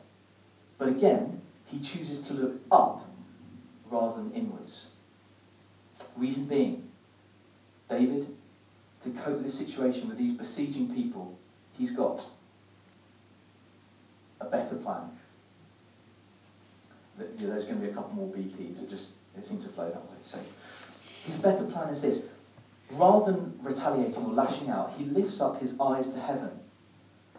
But 0.77 0.89
again, 0.89 1.41
he 1.73 1.79
chooses 1.79 2.21
to 2.27 2.33
look 2.33 2.53
up 2.71 3.03
rather 3.89 4.21
than 4.21 4.31
inwards. 4.33 4.87
Reason 6.15 6.45
being, 6.45 6.87
David, 7.89 8.27
to 9.03 9.09
cope 9.09 9.37
with 9.37 9.45
this 9.45 9.57
situation 9.57 10.07
with 10.07 10.17
these 10.17 10.33
besieging 10.33 10.93
people, 10.93 11.35
he's 11.71 11.95
got 11.95 12.25
a 14.39 14.45
better 14.45 14.75
plan. 14.75 15.01
There's 17.17 17.65
going 17.65 17.79
to 17.79 17.85
be 17.85 17.89
a 17.89 17.93
couple 17.93 18.13
more 18.13 18.27
BPs. 18.27 18.83
It 18.83 18.89
just 18.89 19.11
it 19.35 19.43
seemed 19.43 19.63
to 19.63 19.69
flow 19.69 19.85
that 19.85 19.95
way. 19.95 20.17
So 20.23 20.39
his 21.25 21.37
better 21.37 21.65
plan 21.65 21.89
is 21.89 22.01
this: 22.01 22.23
Rather 22.91 23.31
than 23.31 23.57
retaliating 23.61 24.23
or 24.25 24.33
lashing 24.33 24.69
out, 24.69 24.91
he 24.91 25.05
lifts 25.05 25.41
up 25.41 25.59
his 25.59 25.79
eyes 25.79 26.09
to 26.09 26.19
heaven. 26.19 26.51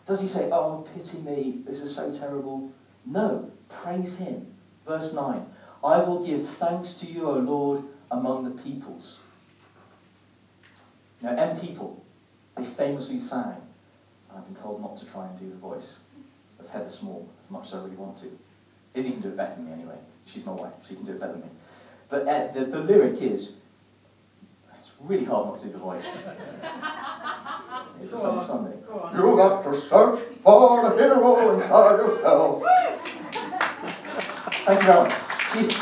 Does 0.06 0.20
he 0.20 0.28
say, 0.28 0.50
Oh, 0.52 0.86
pity 0.94 1.18
me, 1.22 1.62
this 1.64 1.80
is 1.80 1.94
so 1.94 2.12
terrible? 2.12 2.70
No, 3.04 3.50
praise 3.82 4.16
him. 4.16 4.54
Verse 4.86 5.14
9 5.14 5.46
I 5.82 5.98
will 5.98 6.24
give 6.24 6.48
thanks 6.58 6.94
to 7.00 7.06
you, 7.06 7.26
O 7.26 7.34
Lord, 7.34 7.84
among 8.10 8.44
the 8.44 8.62
peoples. 8.62 9.20
Now, 11.20 11.36
M 11.36 11.58
people, 11.58 12.04
they 12.56 12.64
famously 12.64 13.20
sang, 13.20 13.60
and 14.30 14.38
I've 14.38 14.46
been 14.46 14.54
told 14.54 14.80
not 14.80 14.96
to 14.98 15.06
try 15.06 15.26
and 15.26 15.38
do 15.38 15.48
the 15.48 15.56
voice 15.56 15.98
of 16.58 16.68
Heather 16.68 16.90
Small 16.90 17.28
as 17.42 17.50
much 17.50 17.66
as 17.68 17.74
I 17.74 17.78
really 17.78 17.96
want 17.96 18.16
to. 18.18 18.26
Izzy 18.94 19.12
can 19.12 19.20
do 19.20 19.28
it 19.28 19.36
better 19.36 19.56
than 19.56 19.66
me 19.66 19.72
anyway. 19.72 19.98
She's 20.26 20.46
my 20.46 20.52
wife, 20.52 20.72
she 20.86 20.94
can 20.94 21.04
do 21.04 21.12
it 21.12 21.20
better 21.20 21.32
than 21.32 21.42
me. 21.42 21.48
But 22.08 22.28
uh, 22.28 22.52
the, 22.52 22.64
the 22.64 22.78
lyric 22.78 23.20
is, 23.20 23.56
it's 24.76 24.92
really 25.00 25.24
hard 25.24 25.46
not 25.46 25.60
to 25.60 25.66
do 25.66 25.72
the 25.72 25.78
voice. 25.78 26.06
it's 28.00 28.12
a 28.12 28.44
Sunday. 28.44 28.78
You 29.14 29.36
got 29.36 29.62
to 29.64 29.74
search 29.74 30.18
for 30.42 30.82
the 30.82 30.94
hero 30.94 31.50
inside 31.58 31.98
yourself. 31.98 32.62
Thank 34.64 34.82
you. 34.84 35.10
She, 35.52 35.68
she 35.68 35.78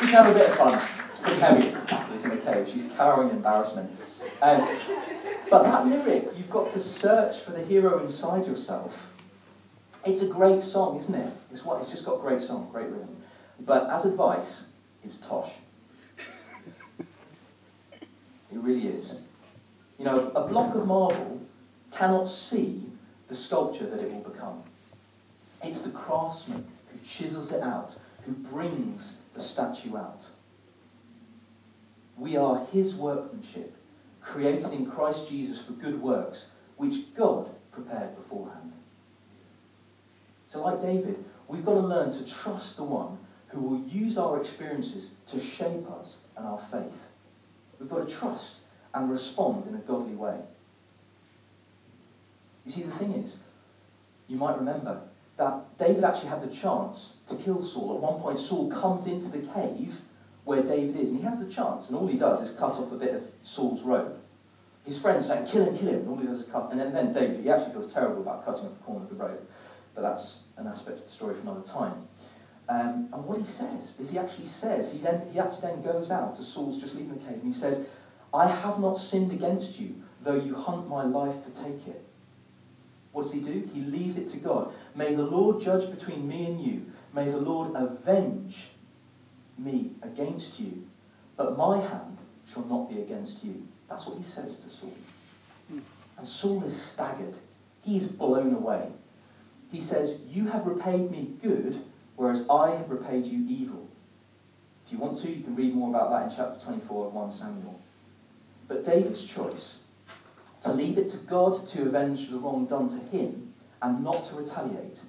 can 0.00 0.08
have 0.08 0.26
a 0.26 0.34
bit 0.34 0.50
of 0.50 0.56
fun. 0.56 0.82
It's 1.08 1.18
pretty 1.18 1.40
heavy. 1.40 1.68
It's 2.14 2.24
in 2.24 2.32
a 2.32 2.36
cave. 2.36 2.68
She's 2.68 2.84
cowering 2.94 3.30
in 3.30 3.36
embarrassment. 3.36 3.90
Um, 4.42 4.68
but 5.48 5.62
that 5.62 5.86
lyric, 5.86 6.28
you've 6.36 6.50
got 6.50 6.68
to 6.72 6.80
search 6.80 7.40
for 7.40 7.52
the 7.52 7.64
hero 7.64 8.04
inside 8.04 8.46
yourself. 8.46 8.94
It's 10.04 10.20
a 10.20 10.26
great 10.26 10.62
song, 10.62 10.98
isn't 10.98 11.14
it? 11.14 11.32
It's 11.52 11.64
what 11.64 11.80
it's 11.80 11.90
just 11.90 12.04
got 12.04 12.20
great 12.20 12.42
song, 12.42 12.68
great 12.70 12.88
rhythm. 12.88 13.16
But 13.60 13.88
as 13.88 14.04
advice, 14.04 14.64
it's 15.02 15.16
tosh. 15.16 15.50
It 17.98 18.58
really 18.58 18.88
is. 18.88 19.20
You 19.98 20.04
know, 20.04 20.32
a 20.34 20.46
block 20.46 20.74
of 20.74 20.86
marble 20.86 21.40
cannot 21.92 22.28
see 22.28 22.82
the 23.28 23.34
sculpture 23.34 23.88
that 23.88 24.00
it 24.00 24.12
will 24.12 24.30
become. 24.30 24.62
It's 25.62 25.80
the 25.80 25.90
craftsman 25.90 26.66
who 26.90 26.98
chisels 27.06 27.52
it 27.52 27.62
out, 27.62 27.96
who 28.24 28.32
brings 28.32 29.18
the 29.34 29.42
statue 29.42 29.96
out. 29.96 30.24
We 32.16 32.36
are 32.36 32.66
his 32.66 32.94
workmanship, 32.94 33.74
created 34.20 34.72
in 34.72 34.90
Christ 34.90 35.28
Jesus 35.28 35.62
for 35.62 35.72
good 35.72 36.00
works, 36.00 36.48
which 36.76 37.14
God 37.14 37.48
prepared 37.72 38.14
beforehand. 38.16 38.72
So, 40.48 40.62
like 40.62 40.82
David, 40.82 41.24
we've 41.48 41.64
got 41.64 41.74
to 41.74 41.80
learn 41.80 42.12
to 42.12 42.28
trust 42.28 42.76
the 42.76 42.84
one 42.84 43.18
who 43.48 43.60
will 43.60 43.80
use 43.88 44.18
our 44.18 44.38
experiences 44.40 45.12
to 45.28 45.40
shape 45.40 45.90
us 45.90 46.18
and 46.36 46.46
our 46.46 46.60
faith. 46.70 47.00
We've 47.78 47.88
got 47.88 48.06
to 48.06 48.14
trust 48.14 48.56
and 48.94 49.10
respond 49.10 49.66
in 49.68 49.74
a 49.74 49.78
godly 49.78 50.14
way. 50.14 50.38
You 52.64 52.72
see, 52.72 52.82
the 52.82 52.92
thing 52.92 53.14
is, 53.14 53.42
you 54.28 54.36
might 54.36 54.56
remember 54.56 55.00
that 55.40 55.78
David 55.78 56.04
actually 56.04 56.28
had 56.28 56.42
the 56.42 56.54
chance 56.54 57.14
to 57.28 57.34
kill 57.34 57.64
Saul. 57.64 57.94
At 57.94 58.02
one 58.02 58.20
point, 58.20 58.38
Saul 58.38 58.70
comes 58.70 59.06
into 59.06 59.30
the 59.30 59.38
cave 59.38 59.98
where 60.44 60.62
David 60.62 60.96
is, 60.96 61.12
and 61.12 61.20
he 61.20 61.26
has 61.26 61.38
the 61.38 61.46
chance, 61.46 61.88
and 61.88 61.96
all 61.96 62.06
he 62.06 62.18
does 62.18 62.42
is 62.42 62.50
cut 62.50 62.78
off 62.78 62.92
a 62.92 62.96
bit 62.96 63.14
of 63.14 63.22
Saul's 63.42 63.82
robe. 63.82 64.14
His 64.84 64.98
friends 65.00 65.28
say, 65.28 65.42
kill 65.46 65.64
him, 65.64 65.74
kill 65.74 65.88
him, 65.88 66.00
and 66.00 66.08
all 66.10 66.18
he 66.18 66.26
does 66.26 66.40
is 66.40 66.44
cut. 66.44 66.70
And 66.70 66.78
then, 66.78 66.92
then 66.92 67.14
David, 67.14 67.42
he 67.42 67.48
actually 67.48 67.72
feels 67.72 67.86
terrible 67.86 68.20
about 68.20 68.44
cutting 68.44 68.66
off 68.66 68.74
the 68.74 68.80
corner 68.80 69.02
of 69.02 69.08
the 69.08 69.14
robe, 69.14 69.40
but 69.94 70.02
that's 70.02 70.36
an 70.58 70.66
aspect 70.66 71.00
of 71.00 71.06
the 71.06 71.12
story 71.12 71.32
for 71.34 71.42
another 71.42 71.60
time. 71.60 71.96
Um, 72.68 73.00
and 73.14 73.24
what 73.24 73.38
he 73.38 73.44
says 73.44 73.94
is 73.98 74.10
he 74.10 74.18
actually 74.18 74.44
says, 74.44 74.90
he 74.90 74.98
then 75.00 75.22
he 75.26 75.40
actually 75.40 75.62
then 75.62 75.80
goes 75.80 76.10
out 76.10 76.34
to 76.34 76.42
Saul's 76.42 76.76
just 76.76 76.94
leaving 76.94 77.12
the 77.12 77.24
cave, 77.24 77.40
and 77.40 77.46
he 77.46 77.52
says, 77.52 77.80
I 78.34 78.46
have 78.46 78.76
not 78.76 78.98
sinned 78.98 79.32
against 79.32 79.78
you, 79.78 79.96
though 80.20 80.32
you 80.32 80.54
hunt 80.54 80.86
my 80.86 81.02
life 81.02 81.40
to 81.40 81.50
take 81.50 81.86
it. 81.86 81.98
What 83.12 83.24
does 83.24 83.32
he 83.32 83.40
do? 83.40 83.68
He 83.72 83.80
leaves 83.80 84.16
it 84.16 84.28
to 84.30 84.38
God. 84.38 84.72
May 84.94 85.14
the 85.14 85.22
Lord 85.22 85.60
judge 85.60 85.90
between 85.90 86.28
me 86.28 86.46
and 86.46 86.60
you. 86.60 86.86
May 87.12 87.28
the 87.28 87.38
Lord 87.38 87.74
avenge 87.74 88.70
me 89.58 89.92
against 90.02 90.60
you. 90.60 90.84
But 91.36 91.56
my 91.56 91.80
hand 91.80 92.18
shall 92.46 92.64
not 92.64 92.88
be 92.88 93.00
against 93.00 93.42
you. 93.42 93.62
That's 93.88 94.06
what 94.06 94.16
he 94.16 94.22
says 94.22 94.58
to 94.58 94.70
Saul. 94.70 94.92
And 96.18 96.26
Saul 96.26 96.62
is 96.64 96.80
staggered. 96.80 97.34
He 97.82 97.96
is 97.96 98.06
blown 98.06 98.54
away. 98.54 98.88
He 99.72 99.80
says, 99.80 100.20
You 100.28 100.46
have 100.46 100.66
repaid 100.66 101.10
me 101.10 101.34
good, 101.42 101.82
whereas 102.16 102.46
I 102.48 102.70
have 102.70 102.90
repaid 102.90 103.26
you 103.26 103.44
evil. 103.48 103.86
If 104.86 104.92
you 104.92 104.98
want 104.98 105.18
to, 105.18 105.30
you 105.30 105.42
can 105.42 105.54
read 105.54 105.74
more 105.74 105.88
about 105.88 106.10
that 106.10 106.30
in 106.30 106.36
chapter 106.36 106.64
24 106.64 107.06
of 107.06 107.14
1 107.14 107.32
Samuel. 107.32 107.80
But 108.68 108.84
David's 108.84 109.24
choice 109.24 109.78
to 110.62 110.72
leave 110.72 110.98
it 110.98 111.10
to 111.10 111.16
God 111.18 111.66
to 111.68 111.82
avenge 111.82 112.28
the 112.30 112.38
wrong 112.38 112.66
done 112.66 112.88
to 112.88 113.16
him 113.16 113.54
and 113.82 114.04
not 114.04 114.26
to 114.26 114.36
retaliate, 114.36 115.00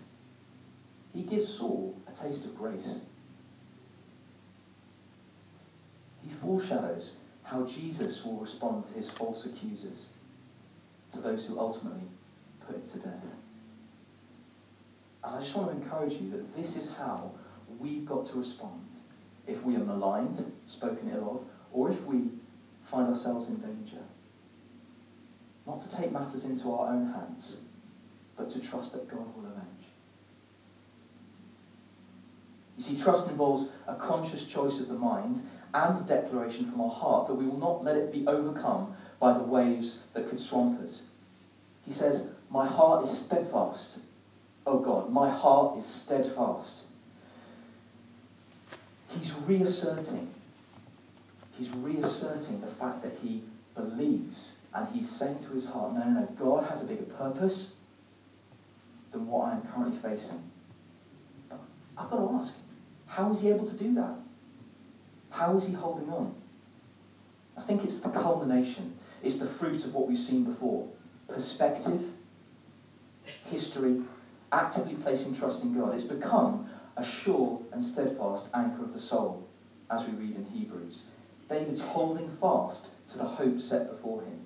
he 1.13 1.23
gives 1.23 1.53
Saul 1.53 1.95
a 2.07 2.11
taste 2.11 2.45
of 2.45 2.57
grace. 2.57 2.99
he 6.23 6.29
foreshadows 6.35 7.13
how 7.43 7.65
Jesus 7.65 8.23
will 8.23 8.37
respond 8.37 8.85
to 8.85 8.93
his 8.93 9.09
false 9.11 9.45
accusers, 9.45 10.07
to 11.13 11.21
those 11.21 11.45
who 11.45 11.59
ultimately 11.59 12.07
put 12.65 12.75
him 12.75 12.83
to 12.93 12.99
death. 12.99 13.23
And 15.23 15.35
I 15.35 15.39
just 15.39 15.55
want 15.55 15.71
to 15.71 15.83
encourage 15.83 16.13
you 16.13 16.31
that 16.31 16.55
this 16.55 16.77
is 16.77 16.93
how 16.93 17.31
we've 17.79 18.05
got 18.05 18.27
to 18.31 18.39
respond 18.39 18.87
if 19.47 19.61
we 19.63 19.75
are 19.75 19.79
maligned, 19.79 20.51
spoken 20.67 21.11
ill 21.13 21.29
of, 21.29 21.43
or 21.73 21.91
if 21.91 22.01
we 22.05 22.29
find 22.89 23.09
ourselves 23.09 23.49
in 23.49 23.57
danger. 23.57 24.01
Not 25.67 25.81
to 25.81 25.95
take 25.95 26.11
matters 26.11 26.45
into 26.45 26.71
our 26.71 26.93
own 26.93 27.05
hands, 27.07 27.57
but 28.35 28.49
to 28.51 28.59
trust 28.59 28.93
that 28.93 29.07
God 29.07 29.25
will 29.35 29.45
avenge. 29.45 29.85
You 32.77 32.83
see, 32.83 32.97
trust 32.97 33.29
involves 33.29 33.69
a 33.87 33.95
conscious 33.95 34.45
choice 34.45 34.79
of 34.79 34.87
the 34.87 34.95
mind 34.95 35.41
and 35.73 35.97
a 35.97 36.01
declaration 36.01 36.65
from 36.65 36.81
our 36.81 36.91
heart 36.91 37.27
that 37.27 37.35
we 37.35 37.45
will 37.45 37.59
not 37.59 37.83
let 37.83 37.95
it 37.95 38.11
be 38.11 38.25
overcome 38.27 38.95
by 39.19 39.33
the 39.33 39.43
waves 39.43 39.99
that 40.13 40.29
could 40.29 40.39
swamp 40.39 40.79
us. 40.81 41.03
He 41.85 41.91
says, 41.91 42.27
My 42.49 42.67
heart 42.67 43.03
is 43.03 43.15
steadfast. 43.15 43.99
Oh 44.65 44.79
God, 44.79 45.11
my 45.11 45.29
heart 45.29 45.77
is 45.77 45.85
steadfast. 45.85 46.85
He's 49.09 49.33
reasserting, 49.33 50.29
he's 51.57 51.69
reasserting 51.71 52.61
the 52.61 52.67
fact 52.67 53.03
that 53.03 53.13
he 53.21 53.43
believes 53.75 54.53
and 54.73 54.87
he's 54.87 55.09
saying 55.09 55.43
to 55.43 55.53
his 55.53 55.67
heart, 55.67 55.93
no, 55.93 56.03
no, 56.03 56.21
no, 56.21 56.27
God 56.37 56.63
has 56.63 56.81
a 56.81 56.85
bigger 56.85 57.03
purpose 57.03 57.75
than 59.11 59.27
what 59.27 59.49
I 59.49 59.53
am 59.53 59.65
currently 59.65 59.97
facing. 59.97 60.41
But 61.49 61.59
I've 61.97 62.09
got 62.09 62.17
to 62.17 62.35
ask, 62.35 62.53
how 63.07 63.31
is 63.31 63.41
he 63.41 63.49
able 63.49 63.65
to 63.65 63.75
do 63.75 63.93
that? 63.95 64.15
How 65.29 65.55
is 65.55 65.65
he 65.65 65.73
holding 65.73 66.09
on? 66.09 66.33
I 67.57 67.61
think 67.61 67.83
it's 67.83 67.99
the 67.99 68.09
culmination, 68.09 68.89
it's 69.21 69.37
the 69.37 69.45
fruit 69.45 69.83
of 69.83 69.93
what 69.93 70.07
we've 70.07 70.17
seen 70.17 70.43
before 70.43 70.85
perspective, 71.31 72.01
history, 73.23 73.99
actively 74.51 74.93
placing 74.93 75.33
trust 75.33 75.63
in 75.63 75.71
God. 75.71 75.93
It's 75.93 76.03
become 76.03 76.65
a 76.97 77.03
sure 77.03 77.61
and 77.71 77.83
steadfast 77.83 78.49
anchor 78.53 78.83
of 78.83 78.91
the 78.91 78.99
soul, 78.99 79.41
as 79.89 80.05
we 80.05 80.11
read 80.11 80.35
in 80.35 80.43
Hebrews. 80.43 81.03
David's 81.47 81.81
holding 81.81 82.29
fast 82.29 82.89
to 83.09 83.17
the 83.17 83.25
hope 83.25 83.59
set 83.59 83.87
before 83.87 84.21
him. 84.21 84.39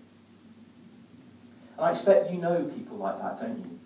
And 1.78 1.86
I 1.86 1.92
expect 1.92 2.32
you 2.32 2.40
know 2.40 2.64
people 2.64 2.98
like 2.98 3.20
that, 3.20 3.40
don't 3.40 3.60
you? 3.60 3.78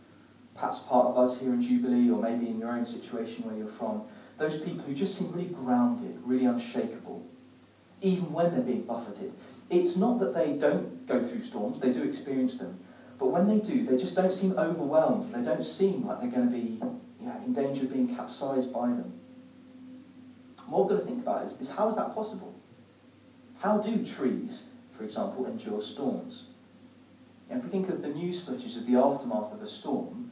Perhaps 0.53 0.79
part 0.79 1.07
of 1.07 1.17
us 1.17 1.39
here 1.39 1.53
in 1.53 1.61
Jubilee, 1.61 2.09
or 2.11 2.21
maybe 2.21 2.49
in 2.49 2.59
your 2.59 2.71
own 2.71 2.85
situation 2.85 3.45
where 3.45 3.55
you're 3.55 3.67
from. 3.67 4.05
Those 4.37 4.61
people 4.61 4.85
who 4.85 4.93
just 4.93 5.17
seem 5.17 5.31
really 5.31 5.51
grounded, 5.51 6.19
really 6.23 6.45
unshakable, 6.45 7.25
even 8.01 8.31
when 8.31 8.51
they're 8.51 8.61
being 8.61 8.83
buffeted. 8.83 9.31
It's 9.69 9.97
not 9.97 10.19
that 10.19 10.33
they 10.33 10.53
don't 10.53 11.07
go 11.07 11.21
through 11.23 11.41
storms, 11.41 11.79
they 11.79 11.91
do 11.91 12.03
experience 12.03 12.57
them. 12.57 12.79
But 13.17 13.27
when 13.27 13.47
they 13.47 13.59
do, 13.59 13.83
they 13.83 13.97
just 13.97 14.15
don't 14.15 14.31
seem 14.31 14.57
overwhelmed. 14.57 15.33
They 15.33 15.41
don't 15.43 15.63
seem 15.63 16.05
like 16.05 16.21
they're 16.21 16.29
going 16.29 16.49
to 16.49 16.55
be 16.55 16.79
you 17.19 17.25
know, 17.25 17.35
in 17.43 17.51
danger 17.51 17.83
of 17.83 17.91
being 17.91 18.15
capsized 18.15 18.71
by 18.71 18.87
them. 18.87 19.11
And 20.63 20.71
what 20.71 20.87
we've 20.87 20.97
got 20.97 21.01
to 21.01 21.05
think 21.05 21.21
about 21.21 21.43
is, 21.43 21.59
is 21.59 21.69
how 21.71 21.89
is 21.89 21.95
that 21.95 22.13
possible? 22.13 22.53
How 23.57 23.77
do 23.77 24.05
trees, 24.05 24.63
for 24.91 25.03
example, 25.03 25.45
endure 25.45 25.81
storms? 25.81 26.45
If 27.49 27.63
we 27.63 27.69
think 27.69 27.89
of 27.89 28.01
the 28.01 28.09
news 28.09 28.43
footage 28.45 28.77
of 28.77 28.85
the 28.85 28.95
aftermath 28.95 29.53
of 29.53 29.61
a 29.61 29.67
storm, 29.67 30.31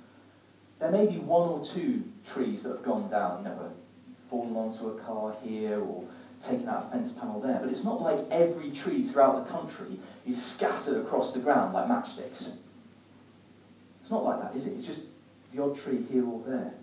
there 0.80 0.92
may 0.92 1.08
be 1.08 1.18
one 1.18 1.50
or 1.50 1.66
two 1.66 2.04
trees 2.26 2.64
that 2.64 2.70
have 2.70 2.84
gone 2.84 3.10
down, 3.10 3.40
you 3.40 3.46
know, 3.46 3.72
fallen 4.30 4.56
onto 4.56 4.90
a 4.90 5.00
car 5.00 5.36
here 5.42 5.80
or 5.80 6.04
taken 6.42 6.68
out 6.68 6.88
a 6.88 6.90
fence 6.92 7.12
panel 7.14 7.40
there. 7.40 7.60
But 7.60 7.70
it's 7.70 7.84
not 7.84 8.02
like 8.02 8.20
every 8.30 8.72
tree 8.72 9.08
throughout 9.08 9.44
the 9.44 9.52
country 9.52 10.00
is 10.26 10.40
scattered 10.40 10.98
across 10.98 11.34
the 11.34 11.40
ground 11.40 11.74
like 11.74 11.88
matchsticks. 11.88 12.52
It's 14.02 14.12
not 14.12 14.24
like 14.24 14.40
that, 14.40 14.56
is 14.56 14.68
it? 14.68 14.74
It's 14.74 14.86
just 14.86 15.04
the 15.52 15.64
odd 15.64 15.78
tree 15.78 16.02
here 16.04 16.26
or 16.26 16.42
there. 16.46 16.74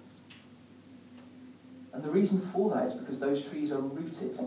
And 1.92 2.02
the 2.02 2.10
reason 2.10 2.40
for 2.52 2.70
that 2.70 2.86
is 2.86 2.94
because 2.94 3.20
those 3.20 3.40
trees 3.48 3.70
are 3.70 3.80
rooted. 3.80 4.38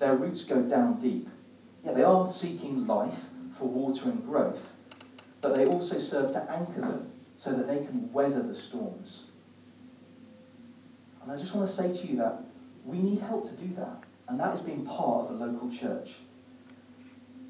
Their 0.00 0.16
roots 0.16 0.42
go 0.42 0.62
down 0.62 1.00
deep. 1.00 1.28
Yeah, 1.84 1.92
they 1.92 2.02
are 2.02 2.28
seeking 2.28 2.88
life 2.88 3.18
for 3.58 3.66
water 3.66 4.10
and 4.10 4.24
growth, 4.24 4.66
but 5.40 5.54
they 5.54 5.66
also 5.66 5.98
serve 5.98 6.32
to 6.32 6.50
anchor 6.50 6.80
them 6.80 7.12
so 7.36 7.52
that 7.52 7.66
they 7.66 7.84
can 7.84 8.12
weather 8.12 8.42
the 8.42 8.54
storms. 8.54 9.24
And 11.22 11.32
I 11.32 11.36
just 11.36 11.54
want 11.54 11.68
to 11.68 11.74
say 11.74 11.92
to 11.92 12.06
you 12.06 12.16
that 12.18 12.42
we 12.84 12.98
need 12.98 13.20
help 13.20 13.48
to 13.48 13.56
do 13.56 13.74
that, 13.76 14.02
and 14.28 14.38
that 14.38 14.54
is 14.54 14.60
being 14.60 14.84
part 14.84 15.30
of 15.30 15.40
a 15.40 15.44
local 15.44 15.70
church. 15.70 16.10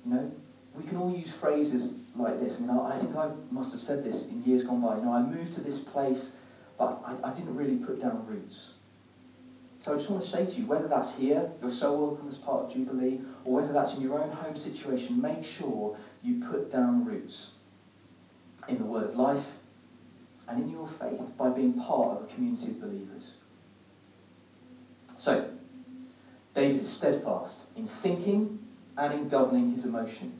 You 0.04 0.14
know, 0.14 0.32
we 0.74 0.84
can 0.84 0.96
all 0.96 1.14
use 1.14 1.32
phrases 1.32 1.94
like 2.16 2.38
this. 2.40 2.56
I 2.58 2.60
mean, 2.60 2.70
I, 2.70 2.94
I 2.94 2.98
think 2.98 3.16
I 3.16 3.30
must 3.50 3.72
have 3.72 3.82
said 3.82 4.04
this 4.04 4.26
in 4.26 4.44
years 4.44 4.64
gone 4.64 4.80
by. 4.80 4.96
You 4.96 5.04
know, 5.04 5.12
I 5.12 5.22
moved 5.22 5.54
to 5.54 5.60
this 5.60 5.80
place, 5.80 6.32
but 6.78 7.00
I, 7.04 7.30
I 7.30 7.34
didn't 7.34 7.56
really 7.56 7.76
put 7.76 8.00
down 8.00 8.26
roots. 8.26 8.72
So 9.84 9.92
I 9.92 9.98
just 9.98 10.08
want 10.08 10.22
to 10.24 10.30
say 10.30 10.46
to 10.46 10.60
you, 10.62 10.66
whether 10.66 10.88
that's 10.88 11.14
here, 11.14 11.52
you're 11.60 11.70
so 11.70 11.92
welcome 11.92 12.26
as 12.30 12.38
part 12.38 12.64
of 12.64 12.72
Jubilee, 12.72 13.20
or 13.44 13.56
whether 13.60 13.74
that's 13.74 13.94
in 13.94 14.00
your 14.00 14.18
own 14.18 14.30
home 14.30 14.56
situation, 14.56 15.20
make 15.20 15.44
sure 15.44 15.98
you 16.22 16.42
put 16.42 16.72
down 16.72 17.04
roots 17.04 17.50
in 18.66 18.78
the 18.78 18.86
word 18.86 19.10
of 19.10 19.14
life 19.14 19.44
and 20.48 20.62
in 20.62 20.70
your 20.70 20.88
faith 20.88 21.36
by 21.36 21.50
being 21.50 21.78
part 21.78 22.16
of 22.16 22.22
a 22.22 22.32
community 22.32 22.68
of 22.68 22.80
believers. 22.80 23.34
So, 25.18 25.50
David 26.54 26.80
is 26.80 26.88
steadfast 26.88 27.60
in 27.76 27.86
thinking 27.86 28.66
and 28.96 29.12
in 29.12 29.28
governing 29.28 29.70
his 29.70 29.84
emotion. 29.84 30.32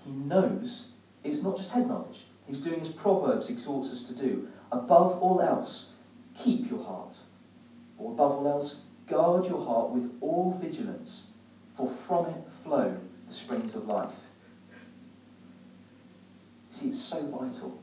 He 0.00 0.10
knows 0.10 0.88
it's 1.22 1.40
not 1.40 1.56
just 1.56 1.70
head 1.70 1.86
knowledge. 1.86 2.26
He's 2.48 2.58
doing 2.58 2.80
as 2.80 2.88
Proverbs 2.88 3.48
exhorts 3.48 3.92
us 3.92 4.02
to 4.08 4.12
do. 4.12 4.48
Above 4.72 5.22
all 5.22 5.40
else, 5.40 5.90
keep 6.34 6.68
your 6.68 6.82
heart 6.82 7.16
or 7.98 8.12
above 8.12 8.38
all 8.38 8.46
else, 8.48 8.82
guard 9.06 9.46
your 9.46 9.60
heart 9.60 9.92
with 9.92 10.16
all 10.20 10.52
vigilance, 10.52 11.28
for 11.74 11.88
from 11.88 12.26
it 12.26 12.42
flow 12.62 12.96
the 13.26 13.32
springs 13.32 13.74
of 13.74 13.86
life. 13.86 14.30
See, 16.70 16.88
it's 16.88 16.98
so 16.98 17.22
vital. 17.22 17.78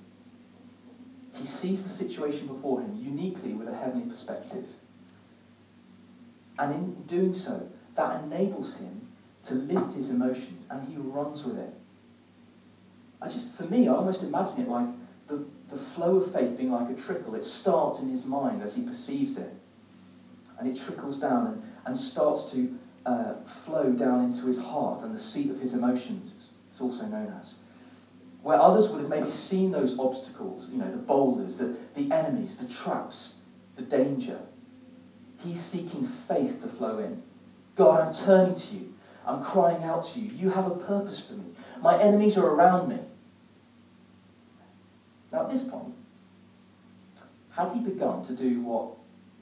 He 1.33 1.45
sees 1.45 1.83
the 1.83 1.89
situation 1.89 2.47
before 2.47 2.79
him 2.79 2.95
uniquely 2.95 3.53
with 3.53 3.67
a 3.67 3.73
heavenly 3.73 4.05
perspective. 4.05 4.67
And 6.59 6.71
in 6.71 7.05
doing 7.07 7.33
so, 7.33 7.65
that 7.95 8.23
enables 8.23 8.75
him 8.75 9.07
to 9.43 9.55
lift 9.55 9.93
his 9.93 10.11
emotions 10.11 10.67
and 10.69 10.85
he 10.85 10.97
runs 10.97 11.43
with 11.43 11.57
it. 11.57 11.73
I 13.19 13.27
just, 13.27 13.51
for 13.53 13.63
me, 13.63 13.87
I 13.87 13.93
almost 13.93 14.21
imagine 14.21 14.59
it 14.59 14.67
like 14.67 14.85
the, 15.27 15.39
the 15.69 15.77
flow 15.77 16.15
of 16.17 16.31
faith 16.31 16.55
being 16.55 16.69
like 16.69 16.89
a 16.89 16.93
trickle. 16.93 17.33
It 17.33 17.43
starts 17.45 17.99
in 17.99 18.07
his 18.07 18.25
mind 18.25 18.61
as 18.61 18.75
he 18.75 18.81
perceives 18.81 19.37
it 19.37 19.51
and 20.57 20.67
it 20.67 20.77
trickles 20.77 21.19
down 21.19 21.47
and, 21.47 21.63
and 21.85 21.97
starts 21.97 22.51
to 22.51 22.69
uh, 23.05 23.33
flow 23.45 23.91
down 23.91 24.21
into 24.21 24.45
his 24.47 24.61
heart 24.61 25.03
and 25.03 25.13
the 25.13 25.19
seat 25.19 25.49
of 25.49 25.59
his 25.59 25.73
emotions, 25.73 26.51
it's 26.69 26.81
also 26.81 27.05
known 27.05 27.33
as. 27.39 27.55
Where 28.41 28.59
others 28.59 28.89
would 28.89 28.99
have 28.99 29.09
maybe 29.09 29.29
seen 29.29 29.71
those 29.71 29.97
obstacles, 29.99 30.69
you 30.69 30.77
know, 30.77 30.89
the 30.89 30.97
boulders, 30.97 31.57
the, 31.57 31.69
the 31.93 32.11
enemies, 32.11 32.57
the 32.57 32.65
traps, 32.65 33.31
the 33.75 33.83
danger. 33.83 34.39
He's 35.37 35.61
seeking 35.61 36.03
faith 36.03 36.59
to 36.61 36.67
flow 36.67 36.99
in. 36.99 37.17
God, 37.75 37.97
I'm 37.97 38.11
turning 38.11 38.55
to 38.55 38.75
you. 38.75 38.87
I'm 39.25 39.39
crying 39.39 39.83
out 39.83 40.03
to 40.03 40.19
you. 40.19 40.29
You 40.29 40.47
have 40.49 40.65
a 40.65 40.71
purpose 40.71 41.19
for 41.19 41.33
me. 41.33 41.51
My 41.81 41.95
enemies 41.95 42.37
are 42.37 42.45
around 42.45 42.87
me. 42.87 43.01
Now, 45.31 45.41
at 45.41 45.47
this 45.47 45.61
point, 45.61 45.93
had 47.49 47.69
he 47.69 47.79
begun 47.79 48.21
to 48.23 48.33
do 48.33 48.59
what 48.59 48.85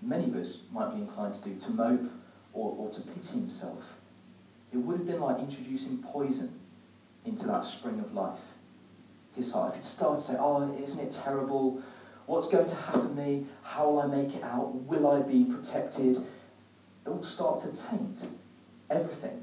many 0.02 0.28
of 0.28 0.36
us 0.36 0.58
might 0.72 0.90
be 0.90 0.98
inclined 0.98 1.34
to 1.36 1.42
do, 1.42 1.54
to 1.56 1.70
mope 1.72 2.08
or, 2.54 2.74
or 2.78 2.90
to 2.90 3.02
pity 3.02 3.38
himself. 3.38 3.98
It 4.72 4.78
would 4.78 4.96
have 4.96 5.06
been 5.06 5.20
like 5.20 5.40
introducing 5.40 5.96
poison 5.98 6.50
into 7.26 7.48
that 7.48 7.64
spring 7.64 8.00
of 8.00 8.14
life. 8.14 8.54
His 9.34 9.52
heart. 9.52 9.70
If 9.70 9.78
it 9.78 9.86
started 9.86 10.20
to 10.20 10.26
say, 10.26 10.36
oh, 10.40 10.62
isn't 10.62 11.00
it 11.00 11.12
terrible? 11.12 11.74
What's 12.26 12.48
going 12.48 12.68
to 12.68 12.76
happen 12.76 13.10
to 13.10 13.16
me? 13.16 13.42
How 13.62 13.86
will 13.86 13.98
I 13.98 14.06
make 14.06 14.36
it 14.36 14.44
out? 14.44 14.70
Will 14.88 15.06
I 15.08 15.20
be 15.20 15.44
protected? 15.44 16.18
It 17.06 17.10
will 17.10 17.24
start 17.24 17.60
to 17.60 17.70
taint 17.70 18.28
everything. 18.90 19.40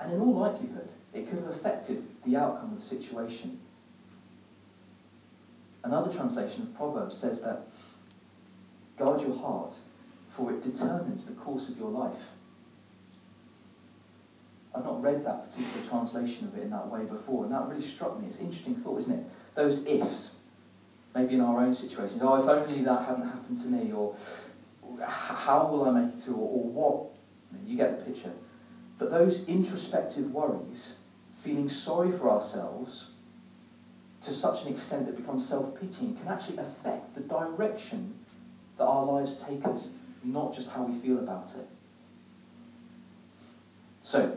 And 0.00 0.10
in 0.10 0.18
all 0.20 0.32
likelihood, 0.32 0.92
it 1.12 1.24
could 1.26 1.38
have 1.38 1.46
affected 1.46 1.98
the 2.22 2.36
outcome 2.36 2.70
of 2.70 2.76
the 2.76 2.82
situation. 2.82 3.52
Another 5.84 6.08
translation 6.08 6.60
of 6.60 6.72
Proverbs 6.74 7.14
says 7.14 7.40
that 7.40 7.56
Guard 9.00 9.22
your 9.22 9.32
heart, 9.32 9.72
for 10.28 10.50
it 10.50 10.60
determines 10.60 11.24
the 11.24 11.32
course 11.32 11.68
of 11.68 11.78
your 11.78 11.90
life. 11.90 12.34
I've 14.74 14.84
not 14.84 15.02
read 15.02 15.24
that 15.24 15.48
particular 15.48 15.82
translation 15.82 16.46
of 16.46 16.54
it 16.54 16.64
in 16.64 16.70
that 16.72 16.86
way 16.86 17.04
before, 17.04 17.44
and 17.44 17.50
that 17.50 17.66
really 17.66 17.80
struck 17.80 18.14
me. 18.18 18.26
It's 18.26 18.36
an 18.36 18.44
interesting 18.44 18.74
thought, 18.74 18.98
isn't 18.98 19.12
it? 19.12 19.22
Those 19.54 19.80
ifs, 19.86 20.32
maybe 21.14 21.32
in 21.32 21.40
our 21.40 21.58
own 21.58 21.72
situations. 21.72 22.20
Oh, 22.20 22.34
if 22.34 22.46
only 22.46 22.82
that 22.82 23.00
hadn't 23.00 23.24
happened 23.24 23.56
to 23.58 23.68
me, 23.68 23.90
or 23.90 24.10
how 25.02 25.64
will 25.64 25.82
I 25.82 25.88
make 25.88 26.12
it 26.12 26.20
through, 26.20 26.36
or, 26.36 26.46
or 26.50 26.66
what? 26.66 26.98
You 27.64 27.74
get 27.76 27.88
the 27.88 27.96
picture. 27.96 28.34
But 28.98 29.08
those 29.08 29.40
introspective 29.46 30.30
worries, 30.30 30.92
feeling 31.36 31.68
sorry 31.68 32.10
for 32.10 32.28
ourselves 32.28 33.06
to 34.20 34.30
such 34.30 34.60
an 34.60 34.68
extent 34.68 35.06
that 35.06 35.14
becomes 35.14 35.42
self 35.42 35.72
pitying, 35.72 36.12
can 36.12 36.28
actually 36.28 36.56
affect 36.58 37.14
the 37.14 37.20
direction 37.20 38.12
that 38.80 38.86
our 38.86 39.02
lives 39.02 39.36
take 39.36 39.66
us, 39.66 39.90
not 40.22 40.54
just 40.54 40.68
how 40.70 40.82
we 40.82 40.92
feel 40.92 41.18
about 41.18 41.54
it. 41.54 41.64
So, 44.00 44.30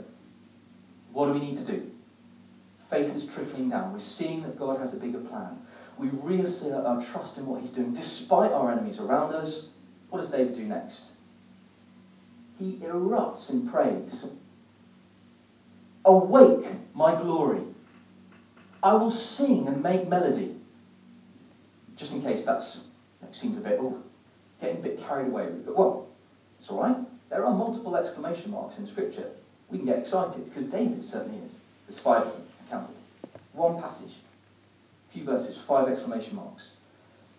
what 1.13 1.25
do 1.27 1.31
we 1.31 1.39
need 1.39 1.55
to 1.55 1.63
do? 1.63 1.81
Faith 2.89 3.15
is 3.15 3.23
trickling 3.23 3.69
down. 3.69 3.91
We're 3.93 3.99
seeing 3.99 4.43
that 4.43 4.57
God 4.57 4.75
has 4.75 4.91
a 4.91 4.97
bigger 4.97 5.17
plan. 5.17 5.55
We 5.97 6.09
reassert 6.09 6.83
our 6.83 6.97
trust 6.97 7.37
in 7.37 7.45
what 7.45 7.59
He's 7.59 7.71
doing 7.71 7.91
despite 7.91 8.51
our 8.51 8.69
enemies 8.69 8.99
around 8.99 9.31
us. 9.31 9.63
What 10.09 10.19
does 10.19 10.29
David 10.29 10.53
do 10.53 10.65
next? 10.65 11.11
He 12.57 12.75
erupts 12.81 13.49
in 13.49 13.61
praise. 13.61 14.25
Awake, 16.05 16.67
my 16.93 17.13
glory. 17.13 17.63
I 18.83 18.93
will 18.93 19.09
sing 19.09 19.67
and 19.67 19.81
make 19.81 20.03
melody. 20.03 20.51
Just 21.95 22.11
in 22.11 22.19
case 22.19 22.43
that 22.43 22.61
seems 23.31 23.57
a 23.57 23.61
bit, 23.61 23.77
oh, 23.79 23.93
getting 24.63 24.79
a 24.79 24.83
bit 24.83 24.99
carried 25.05 25.27
away. 25.27 25.45
With 25.45 25.67
it, 25.67 25.75
well, 25.75 26.07
it's 26.59 26.69
all 26.69 26.81
right. 26.81 26.95
There 27.29 27.45
are 27.45 27.53
multiple 27.53 27.95
exclamation 27.95 28.51
marks 28.51 28.77
in 28.77 28.87
Scripture. 28.87 29.29
We 29.69 29.77
can 29.77 29.87
get 29.87 29.99
excited 29.99 30.45
because 30.45 30.65
David 30.65 31.03
certainly 31.03 31.39
is. 31.45 31.53
There's 31.87 31.99
five 31.99 32.23
of. 32.23 32.89
One 33.53 33.79
passage, 33.79 34.13
a 35.09 35.13
few 35.13 35.25
verses, 35.25 35.61
five 35.67 35.87
exclamation 35.87 36.35
marks. 36.35 36.73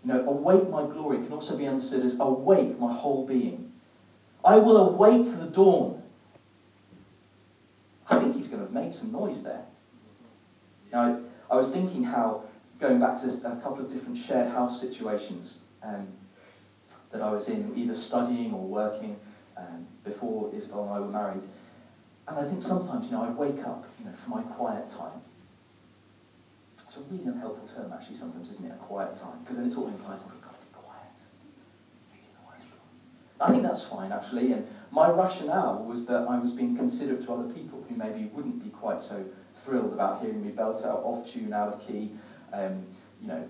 You 0.04 0.12
know, 0.12 0.28
awake 0.28 0.68
my 0.68 0.82
glory 0.82 1.16
can 1.18 1.32
also 1.32 1.56
be 1.56 1.66
understood 1.66 2.04
as 2.04 2.20
awake 2.20 2.78
my 2.78 2.92
whole 2.92 3.26
being. 3.26 3.72
I 4.44 4.58
will 4.58 4.76
awake 4.76 5.26
for 5.26 5.36
the 5.36 5.46
dawn. 5.46 6.02
I 8.08 8.20
think 8.20 8.36
he's 8.36 8.48
going 8.48 8.64
to 8.64 8.72
make 8.72 8.92
some 8.92 9.10
noise 9.10 9.42
there. 9.42 9.64
Now, 10.92 11.20
I 11.50 11.56
was 11.56 11.70
thinking 11.70 12.04
how, 12.04 12.44
going 12.78 13.00
back 13.00 13.18
to 13.22 13.28
a 13.28 13.56
couple 13.62 13.80
of 13.80 13.92
different 13.92 14.18
shared 14.18 14.52
house 14.52 14.80
situations 14.80 15.54
um, 15.82 16.06
that 17.14 17.22
I 17.22 17.30
was 17.30 17.48
in, 17.48 17.72
either 17.76 17.94
studying 17.94 18.52
or 18.52 18.66
working 18.66 19.16
um, 19.56 19.86
before 20.02 20.50
Isabel 20.52 20.82
and 20.82 20.92
I 20.94 21.00
were 21.00 21.12
married, 21.12 21.44
and 22.26 22.36
I 22.36 22.48
think 22.48 22.60
sometimes, 22.60 23.06
you 23.06 23.12
know, 23.12 23.22
I'd 23.22 23.38
wake 23.38 23.64
up, 23.64 23.86
you 24.00 24.06
know, 24.06 24.12
for 24.24 24.30
my 24.30 24.42
quiet 24.42 24.88
time. 24.88 25.20
It's 26.76 26.96
a 26.96 27.00
really 27.02 27.28
unhelpful 27.28 27.68
term, 27.68 27.92
actually, 27.92 28.16
sometimes, 28.16 28.50
isn't 28.50 28.66
it? 28.66 28.72
A 28.72 28.82
quiet 28.82 29.14
time. 29.14 29.38
Because 29.42 29.56
then 29.56 29.66
it's 29.66 29.76
all 29.76 29.86
implies, 29.86 30.22
oh, 30.24 30.30
we've 30.32 30.42
got 30.42 30.58
to 30.58 30.66
be 30.66 30.72
quiet. 30.72 31.20
I 33.40 33.50
think 33.52 33.62
that's 33.62 33.84
fine, 33.84 34.10
actually. 34.10 34.50
And 34.50 34.66
my 34.90 35.08
rationale 35.08 35.84
was 35.84 36.06
that 36.06 36.26
I 36.26 36.36
was 36.36 36.52
being 36.52 36.74
considerate 36.74 37.22
to 37.26 37.32
other 37.32 37.52
people 37.52 37.84
who 37.88 37.94
maybe 37.94 38.24
wouldn't 38.34 38.60
be 38.60 38.70
quite 38.70 39.00
so 39.00 39.24
thrilled 39.54 39.92
about 39.92 40.18
hearing 40.18 40.42
me 40.42 40.50
belt 40.50 40.84
out 40.84 41.04
off 41.04 41.24
tune, 41.28 41.52
out 41.52 41.68
of 41.68 41.80
key, 41.80 42.10
um, 42.52 42.84
you 43.20 43.28
know, 43.28 43.44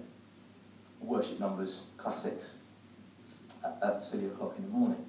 worship 1.01 1.41
numbers, 1.41 1.85
classics 1.97 2.57
at, 3.65 3.79
at 3.83 4.03
silly 4.03 4.27
o'clock 4.27 4.55
in 4.57 4.65
the 4.65 4.71
morning. 4.71 5.05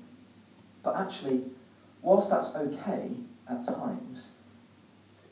But 0.83 0.95
actually, 0.95 1.43
whilst 2.01 2.29
that's 2.29 2.55
okay, 2.55 3.09
at 3.49 3.63
times, 3.63 4.31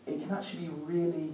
it 0.06 0.22
can 0.22 0.32
actually 0.32 0.68
be 0.68 0.74
really 0.84 1.34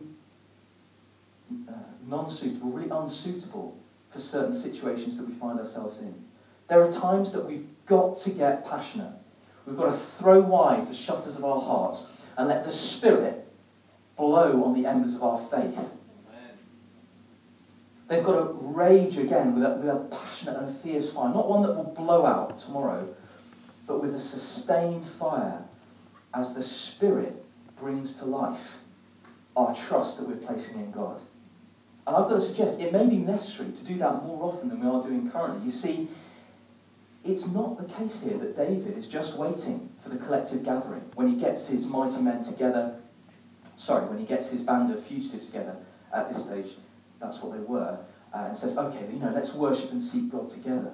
uh, 1.67 1.73
non-suitable, 2.05 2.71
really 2.71 2.89
unsuitable 2.89 3.77
for 4.11 4.19
certain 4.19 4.53
situations 4.53 5.17
that 5.17 5.25
we 5.25 5.33
find 5.33 5.59
ourselves 5.59 5.99
in. 5.99 6.13
There 6.67 6.81
are 6.81 6.91
times 6.91 7.31
that 7.33 7.45
we've 7.45 7.67
got 7.85 8.17
to 8.19 8.29
get 8.29 8.65
passionate. 8.65 9.13
We've 9.65 9.77
got 9.77 9.91
to 9.91 9.97
throw 10.17 10.41
wide 10.41 10.87
the 10.87 10.93
shutters 10.93 11.35
of 11.35 11.43
our 11.43 11.61
hearts 11.61 12.07
and 12.37 12.47
let 12.47 12.63
the 12.63 12.71
Spirit 12.71 13.47
blow 14.15 14.63
on 14.63 14.73
the 14.73 14.85
embers 14.85 15.15
of 15.15 15.23
our 15.23 15.39
faith. 15.49 15.93
They've 18.07 18.23
got 18.23 18.33
to 18.33 18.57
rage 18.61 19.17
again 19.17 19.53
with 19.53 19.63
a, 19.63 19.69
with 19.75 19.87
a 19.87 20.15
passionate 20.39 20.59
and 20.59 20.75
a 20.75 20.79
fierce 20.79 21.11
fire, 21.13 21.29
not 21.33 21.47
one 21.47 21.61
that 21.63 21.73
will 21.73 21.91
blow 21.95 22.25
out 22.25 22.59
tomorrow, 22.59 23.07
but 23.87 24.01
with 24.01 24.13
a 24.15 24.19
sustained 24.19 25.05
fire 25.19 25.61
as 26.33 26.53
the 26.53 26.63
Spirit 26.63 27.43
brings 27.79 28.15
to 28.15 28.25
life 28.25 28.77
our 29.55 29.75
trust 29.75 30.17
that 30.17 30.27
we're 30.27 30.35
placing 30.35 30.79
in 30.79 30.91
God. 30.91 31.19
And 32.07 32.15
I've 32.15 32.29
got 32.29 32.35
to 32.35 32.41
suggest 32.41 32.79
it 32.79 32.93
may 32.93 33.07
be 33.07 33.17
necessary 33.17 33.71
to 33.71 33.85
do 33.85 33.97
that 33.99 34.23
more 34.23 34.51
often 34.51 34.69
than 34.69 34.79
we 34.79 34.87
are 34.87 35.01
doing 35.03 35.29
currently. 35.31 35.65
You 35.65 35.71
see, 35.71 36.09
it's 37.23 37.47
not 37.47 37.77
the 37.77 37.93
case 37.93 38.21
here 38.21 38.37
that 38.37 38.55
David 38.55 38.97
is 38.97 39.07
just 39.07 39.37
waiting 39.37 39.89
for 40.01 40.09
the 40.09 40.17
collective 40.17 40.63
gathering 40.63 41.03
when 41.15 41.27
he 41.27 41.35
gets 41.35 41.67
his 41.67 41.85
mighty 41.85 42.21
men 42.21 42.43
together. 42.43 42.95
Sorry, 43.77 44.07
when 44.07 44.17
he 44.17 44.25
gets 44.25 44.49
his 44.49 44.61
band 44.61 44.91
of 44.91 45.05
fugitives 45.05 45.47
together 45.47 45.75
at 46.13 46.33
this 46.33 46.43
stage, 46.45 46.71
that's 47.19 47.41
what 47.41 47.51
they 47.53 47.59
were, 47.59 47.99
uh, 48.33 48.45
and 48.47 48.57
says, 48.57 48.77
okay, 48.77 49.07
you 49.11 49.19
know, 49.19 49.31
let's 49.31 49.55
worship 49.55 49.91
and 49.91 50.01
seek 50.01 50.31
God 50.31 50.49
together. 50.49 50.93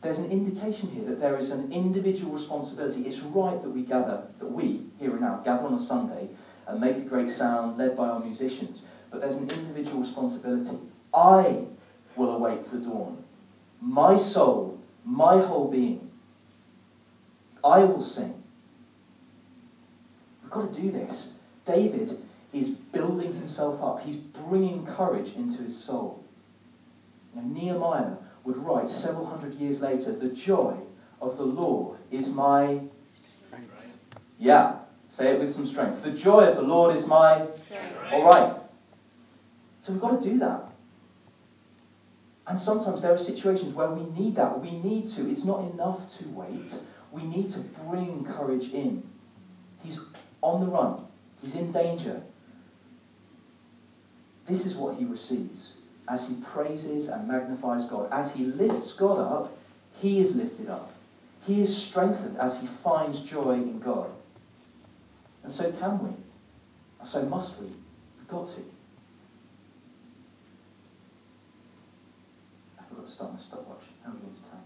There's 0.00 0.18
an 0.18 0.30
indication 0.30 0.88
here 0.90 1.04
that 1.06 1.20
there 1.20 1.38
is 1.38 1.50
an 1.52 1.72
individual 1.72 2.32
responsibility. 2.32 3.06
It's 3.08 3.22
right 3.22 3.60
that 3.62 3.70
we 3.70 3.82
gather, 3.82 4.22
that 4.38 4.46
we, 4.46 4.86
here 4.98 5.12
and 5.12 5.20
now, 5.20 5.40
gather 5.44 5.66
on 5.66 5.74
a 5.74 5.78
Sunday 5.78 6.28
and 6.66 6.80
make 6.80 6.96
a 6.96 7.02
great 7.02 7.30
sound 7.30 7.78
led 7.78 7.96
by 7.96 8.08
our 8.08 8.20
musicians. 8.20 8.86
But 9.10 9.20
there's 9.20 9.36
an 9.36 9.50
individual 9.50 10.00
responsibility. 10.00 10.78
I 11.12 11.64
will 12.14 12.30
await 12.30 12.70
the 12.70 12.78
dawn. 12.78 13.22
My 13.80 14.16
soul, 14.16 14.78
my 15.04 15.38
whole 15.38 15.70
being. 15.70 16.08
I 17.64 17.82
will 17.84 18.00
sing. 18.00 18.42
We've 20.42 20.50
got 20.50 20.72
to 20.72 20.80
do 20.80 20.90
this. 20.90 21.34
David 21.64 22.22
is 22.52 22.70
building 22.70 23.32
himself 23.32 23.82
up. 23.82 24.00
He's 24.00 24.16
bringing 24.16 24.86
courage 24.86 25.34
into 25.34 25.62
his 25.62 25.76
soul. 25.76 26.22
Nehemiah 27.42 28.16
would 28.44 28.56
write 28.58 28.88
several 28.88 29.26
hundred 29.26 29.54
years 29.54 29.80
later, 29.80 30.12
the 30.12 30.28
joy 30.28 30.74
of 31.20 31.36
the 31.36 31.44
Lord 31.44 31.98
is 32.10 32.28
my 32.28 32.80
strength. 33.06 33.72
Yeah, 34.38 34.78
say 35.08 35.32
it 35.32 35.40
with 35.40 35.52
some 35.52 35.66
strength. 35.66 36.02
The 36.02 36.12
joy 36.12 36.44
of 36.44 36.56
the 36.56 36.62
Lord 36.62 36.94
is 36.94 37.06
my 37.06 37.46
strength. 37.46 37.96
All 38.12 38.24
right. 38.24 38.56
So 39.80 39.92
we've 39.92 40.00
got 40.00 40.20
to 40.20 40.30
do 40.30 40.38
that. 40.38 40.64
And 42.46 42.58
sometimes 42.58 43.02
there 43.02 43.12
are 43.12 43.18
situations 43.18 43.74
where 43.74 43.90
we 43.90 44.04
need 44.18 44.36
that. 44.36 44.60
We 44.60 44.78
need 44.78 45.08
to. 45.10 45.28
It's 45.28 45.44
not 45.44 45.68
enough 45.72 46.00
to 46.18 46.28
wait. 46.28 46.78
We 47.10 47.24
need 47.24 47.50
to 47.50 47.60
bring 47.88 48.24
courage 48.24 48.72
in. 48.72 49.02
He's 49.82 50.00
on 50.42 50.60
the 50.60 50.66
run. 50.66 51.04
He's 51.40 51.56
in 51.56 51.72
danger. 51.72 52.22
This 54.46 54.64
is 54.64 54.76
what 54.76 54.96
he 54.96 55.04
receives 55.04 55.74
as 56.08 56.28
he 56.28 56.36
praises 56.52 57.08
and 57.08 57.26
magnifies 57.26 57.86
God, 57.86 58.08
as 58.12 58.32
he 58.32 58.44
lifts 58.44 58.92
God 58.92 59.18
up, 59.18 59.56
he 59.94 60.20
is 60.20 60.36
lifted 60.36 60.68
up. 60.68 60.92
He 61.44 61.62
is 61.62 61.76
strengthened 61.76 62.38
as 62.38 62.60
he 62.60 62.66
finds 62.82 63.20
joy 63.20 63.52
in 63.52 63.78
God. 63.80 64.10
And 65.42 65.52
so 65.52 65.70
can 65.72 66.02
we. 66.04 66.10
So 67.04 67.22
must 67.22 67.60
we. 67.60 67.66
We've 67.66 68.28
got 68.28 68.48
to. 68.48 68.60
I 72.80 72.88
forgot 72.88 73.06
to 73.06 73.12
start 73.12 73.32
my 73.34 73.38
stopwatch. 73.38 73.82
How 74.04 74.10
are 74.10 74.14
we 74.14 74.20
going 74.20 74.34
to 74.34 74.50
time? 74.50 74.58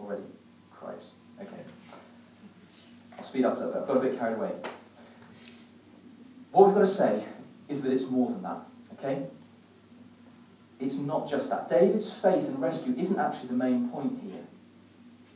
Already? 0.00 0.22
Christ. 0.70 1.12
Okay. 1.40 1.62
I'll 3.18 3.24
speed 3.24 3.44
up 3.44 3.56
a 3.56 3.58
little 3.58 3.72
bit. 3.72 3.82
I've 3.82 3.88
got 3.88 3.96
a 3.98 4.00
bit 4.00 4.18
carried 4.18 4.36
away. 4.36 4.52
What 6.52 6.66
we've 6.66 6.74
got 6.74 6.82
to 6.82 6.88
say 6.88 7.22
is 7.68 7.82
that 7.82 7.92
it's 7.92 8.08
more 8.08 8.30
than 8.30 8.42
that. 8.42 8.60
Okay? 8.94 9.26
It's 10.78 10.98
not 10.98 11.28
just 11.28 11.50
that. 11.50 11.68
David's 11.68 12.12
faith 12.12 12.48
and 12.48 12.60
rescue 12.60 12.94
isn't 12.96 13.18
actually 13.18 13.48
the 13.48 13.54
main 13.54 13.88
point 13.90 14.18
here. 14.20 14.42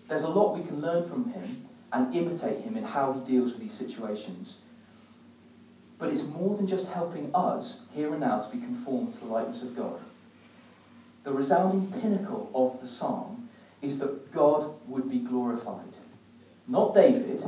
There's 0.09 0.25
a 0.25 0.29
lot 0.29 0.55
we 0.55 0.61
can 0.61 0.81
learn 0.81 1.03
from 1.09 1.27
him 1.29 1.57
and 1.93 2.15
imitate 2.15 2.59
him 2.59 2.77
in 2.77 2.85
how 2.85 3.11
he 3.11 3.19
deals 3.21 3.53
with 3.53 3.61
these 3.61 3.75
situations. 3.75 4.57
But 5.99 6.11
it's 6.11 6.25
more 6.25 6.55
than 6.55 6.67
just 6.67 6.87
helping 6.89 7.31
us, 7.35 7.77
here 7.91 8.11
and 8.13 8.21
now, 8.21 8.39
to 8.39 8.51
be 8.51 8.59
conformed 8.59 9.13
to 9.13 9.21
the 9.21 9.27
likeness 9.27 9.63
of 9.63 9.75
God. 9.75 9.99
The 11.25 11.33
resounding 11.33 11.85
pinnacle 11.85 12.49
of 12.55 12.79
the 12.81 12.87
psalm 12.87 13.39
is 13.83 13.99
that 13.99 14.33
God 14.33 14.67
would 14.87 15.09
be 15.09 15.19
glorified. 15.19 15.99
Not 16.67 16.95
David, 16.95 17.43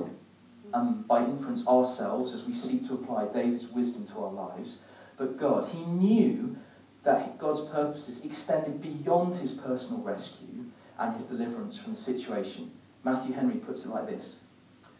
and 0.72 1.06
by 1.06 1.20
inference 1.20 1.66
ourselves 1.66 2.32
as 2.32 2.44
we 2.44 2.52
seek 2.52 2.82
to 2.84 2.92
apply 2.92 3.24
David's 3.24 3.68
wisdom 3.68 4.04
to 4.06 4.20
our 4.20 4.30
lives, 4.30 4.76
but 5.16 5.36
God. 5.36 5.66
He 5.66 5.82
knew 5.82 6.50
that 7.04 7.38
God's 7.38 7.62
purposes 7.62 8.24
extended 8.24 8.80
beyond 8.80 9.34
his 9.34 9.52
personal 9.52 10.00
rescue 10.02 10.64
and 10.98 11.12
his 11.14 11.24
deliverance 11.24 11.78
from 11.78 11.94
the 11.94 12.00
situation. 12.00 12.70
Matthew 13.04 13.34
Henry 13.34 13.56
puts 13.56 13.84
it 13.84 13.88
like 13.88 14.06
this 14.06 14.36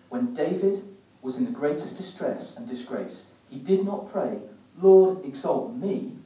When 0.09 0.35
David 0.35 0.83
was 1.23 1.37
in 1.37 1.45
the 1.45 1.51
greatest 1.51 1.97
distress 1.97 2.57
and 2.57 2.69
disgrace, 2.69 3.27
he 3.49 3.59
did 3.59 3.85
not 3.85 4.11
pray, 4.11 4.39
Lord, 4.81 5.25
exalt 5.25 5.75
me, 5.75 6.17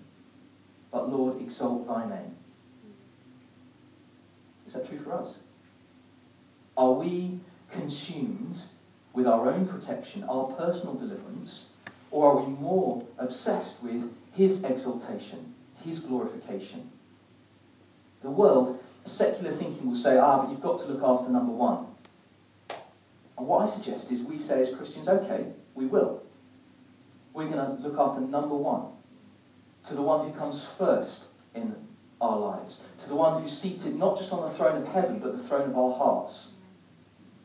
but 0.91 1.11
Lord, 1.11 1.41
exalt 1.41 1.87
thy 1.87 2.09
name. 2.09 2.35
Is 4.67 4.73
that 4.73 4.89
true 4.89 4.99
for 4.99 5.13
us? 5.13 5.35
Are 6.77 6.93
we 6.93 7.39
consumed 7.71 8.57
with 9.13 9.27
our 9.27 9.51
own 9.51 9.67
protection, 9.67 10.25
our 10.25 10.53
personal 10.53 10.95
deliverance, 10.95 11.67
or 12.11 12.31
are 12.31 12.43
we 12.43 12.53
more 12.53 13.05
obsessed 13.19 13.83
with 13.83 14.13
his 14.33 14.63
exaltation, 14.65 15.55
his 15.87 16.01
glorification? 16.01 16.91
The 18.23 18.31
world, 18.31 18.83
secular 19.05 19.53
thinking 19.53 19.87
will 19.87 19.97
say, 19.97 20.19
ah, 20.19 20.43
but 20.43 20.51
you've 20.51 20.61
got 20.61 20.81
to 20.81 20.87
look 20.87 21.03
after 21.03 21.31
number 21.31 21.53
one. 21.53 21.87
And 23.39 23.47
what 23.47 23.69
I 23.69 23.71
suggest 23.71 24.11
is 24.11 24.23
we 24.23 24.39
say 24.39 24.61
as 24.61 24.75
Christians, 24.75 25.09
okay, 25.09 25.47
we 25.75 25.87
will. 25.87 26.23
We're 27.35 27.49
going 27.49 27.65
to 27.65 27.83
look 27.87 27.99
after 27.99 28.21
number 28.21 28.57
one, 28.57 28.87
to 29.89 29.95
the 29.95 30.03
one 30.03 30.29
who 30.29 30.39
comes 30.39 30.67
first 30.79 31.25
in 31.55 31.75
our 32.21 32.39
lives, 32.39 32.81
to 33.03 33.09
the 33.09 33.15
one 33.15 33.43
who's 33.43 33.57
seated 33.57 33.95
not 33.95 34.19
just 34.19 34.33
on 34.33 34.49
the 34.49 34.57
throne 34.57 34.83
of 34.83 34.89
heaven, 34.89 35.19
but 35.19 35.37
the 35.37 35.43
throne 35.47 35.69
of 35.69 35.77
our 35.77 35.95
hearts. 35.95 36.49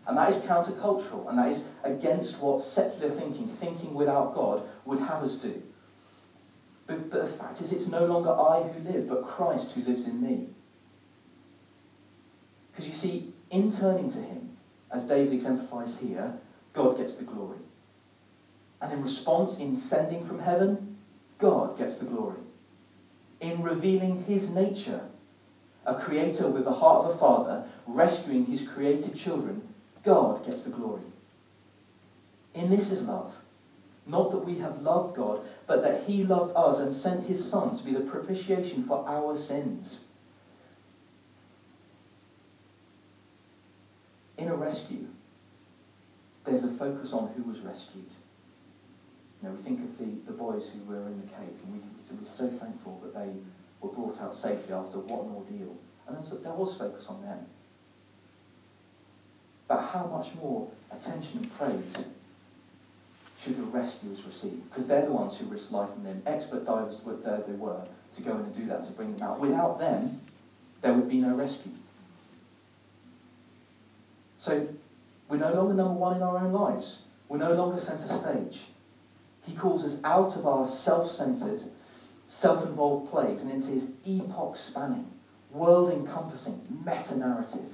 And 0.07 0.17
that 0.17 0.29
is 0.29 0.37
countercultural, 0.43 1.29
and 1.29 1.37
that 1.37 1.49
is 1.49 1.65
against 1.83 2.39
what 2.39 2.61
secular 2.61 3.09
thinking, 3.09 3.47
thinking 3.59 3.93
without 3.93 4.33
God, 4.33 4.63
would 4.85 4.99
have 4.99 5.23
us 5.23 5.35
do. 5.35 5.61
But, 6.87 7.09
but 7.09 7.19
the 7.19 7.25
fact 7.25 7.61
is, 7.61 7.71
it's 7.71 7.87
no 7.87 8.03
longer 8.03 8.33
I 8.37 8.59
who 8.61 8.77
live, 8.77 9.07
but 9.07 9.21
Christ 9.21 9.71
who 9.71 9.81
lives 9.81 10.05
in 10.05 10.19
me. 10.21 10.45
Because 12.71 12.87
you 12.87 12.93
see, 12.93 13.21
in 13.49 13.69
turning 13.69 14.07
to 14.09 14.19
Him, 14.19 14.47
as 14.91 15.03
David 15.03 15.31
exemplifies 15.31 15.95
here, 15.95 16.31
God 16.73 16.95
gets 16.95 17.15
the 17.15 17.23
glory. 17.23 17.61
And 18.81 18.91
in 18.91 19.01
response, 19.01 19.55
in 19.57 19.73
sending 19.73 20.21
from 20.21 20.39
heaven, 20.39 20.79
God 21.39 21.75
gets 21.75 21.97
the 21.97 22.05
glory. 22.05 22.41
In 23.41 23.61
revealing 23.61 24.17
His 24.17 24.49
nature, 24.49 25.03
a 25.85 25.93
creator 25.93 26.47
with 26.47 26.63
the 26.63 26.71
heart 26.71 26.95
of 26.97 27.05
a 27.05 27.09
father, 27.09 27.59
rescuing 27.85 28.45
his 28.45 28.63
created 28.63 29.13
children, 29.13 29.63
God 30.03 30.41
gets 30.43 30.63
the 30.63 30.69
glory. 30.69 31.07
In 32.53 32.69
this 32.69 32.89
is 32.91 33.01
love. 33.01 33.40
Not 34.05 34.31
that 34.31 34.39
we 34.39 34.57
have 34.57 34.81
loved 34.81 35.15
God, 35.15 35.41
but 35.67 35.83
that 35.83 36.03
He 36.03 36.23
loved 36.23 36.55
us 36.55 36.79
and 36.79 36.93
sent 36.93 37.25
His 37.25 37.47
Son 37.49 37.75
to 37.75 37.85
be 37.85 37.93
the 37.93 38.01
propitiation 38.01 38.81
for 38.81 39.03
our 39.07 39.35
sins. 39.35 39.99
In 44.37 44.49
a 44.49 44.55
rescue, 44.55 45.05
there's 46.45 46.63
a 46.63 46.69
focus 46.69 47.13
on 47.13 47.27
who 47.35 47.43
was 47.43 47.61
rescued. 47.61 48.03
You 49.41 49.47
know, 49.47 49.53
we 49.53 49.59
think 49.59 49.83
of 49.83 49.97
the, 49.97 50.15
the 50.25 50.31
boys 50.31 50.67
who 50.67 50.81
were 50.83 51.07
in 51.07 51.17
the 51.17 51.23
cave, 51.23 51.53
and 51.63 51.71
we, 51.71 51.79
we're 52.09 52.25
so 52.27 52.47
thankful 52.47 52.97
that 53.01 53.13
they 53.13 53.37
were 53.81 53.89
brought 53.89 54.19
out 54.19 54.33
safely 54.33 54.73
after 54.73 54.97
what 54.99 55.21
an 55.21 55.29
ordeal. 55.29 55.75
And 56.07 56.23
there 56.43 56.53
was 56.53 56.73
focus 56.73 57.07
on 57.07 57.21
them. 57.21 57.43
But 59.67 59.77
how 59.77 60.03
much 60.03 60.33
more 60.33 60.63
attention 60.91 61.37
and 61.37 61.49
praise 61.49 62.05
should 63.41 63.57
the 63.57 63.63
rescuers 63.63 64.23
receive? 64.23 64.63
Because 64.69 64.87
they're 64.87 65.05
the 65.05 65.11
ones 65.11 65.37
who 65.37 65.45
risked 65.45 65.71
life 65.71 65.89
and 65.95 66.05
limb. 66.05 66.21
Expert 66.25 66.65
divers, 66.65 67.03
there 67.23 67.43
they 67.47 67.53
were, 67.53 67.81
to 68.15 68.21
go 68.21 68.35
in 68.35 68.41
and 68.41 68.55
do 68.55 68.65
that, 68.67 68.85
to 68.85 68.91
bring 68.91 69.15
them 69.17 69.27
out. 69.27 69.39
Without 69.39 69.79
them, 69.79 70.21
there 70.81 70.93
would 70.93 71.09
be 71.09 71.19
no 71.19 71.33
rescue. 71.35 71.71
So 74.37 74.67
we're 75.27 75.37
no 75.37 75.53
longer 75.53 75.73
number 75.73 75.93
one 75.93 76.15
in 76.15 76.23
our 76.23 76.37
own 76.37 76.51
lives. 76.51 77.01
We're 77.29 77.37
no 77.37 77.53
longer 77.53 77.79
centre 77.79 78.07
stage. 78.07 78.67
He 79.43 79.55
calls 79.55 79.83
us 79.83 80.01
out 80.03 80.35
of 80.35 80.45
our 80.45 80.67
self-centered, 80.67 81.63
self-involved 82.27 83.09
place 83.09 83.41
and 83.41 83.51
into 83.51 83.67
his 83.67 83.93
epoch-spanning, 84.05 85.09
world-encompassing 85.51 86.61
meta-narrative 86.85 87.65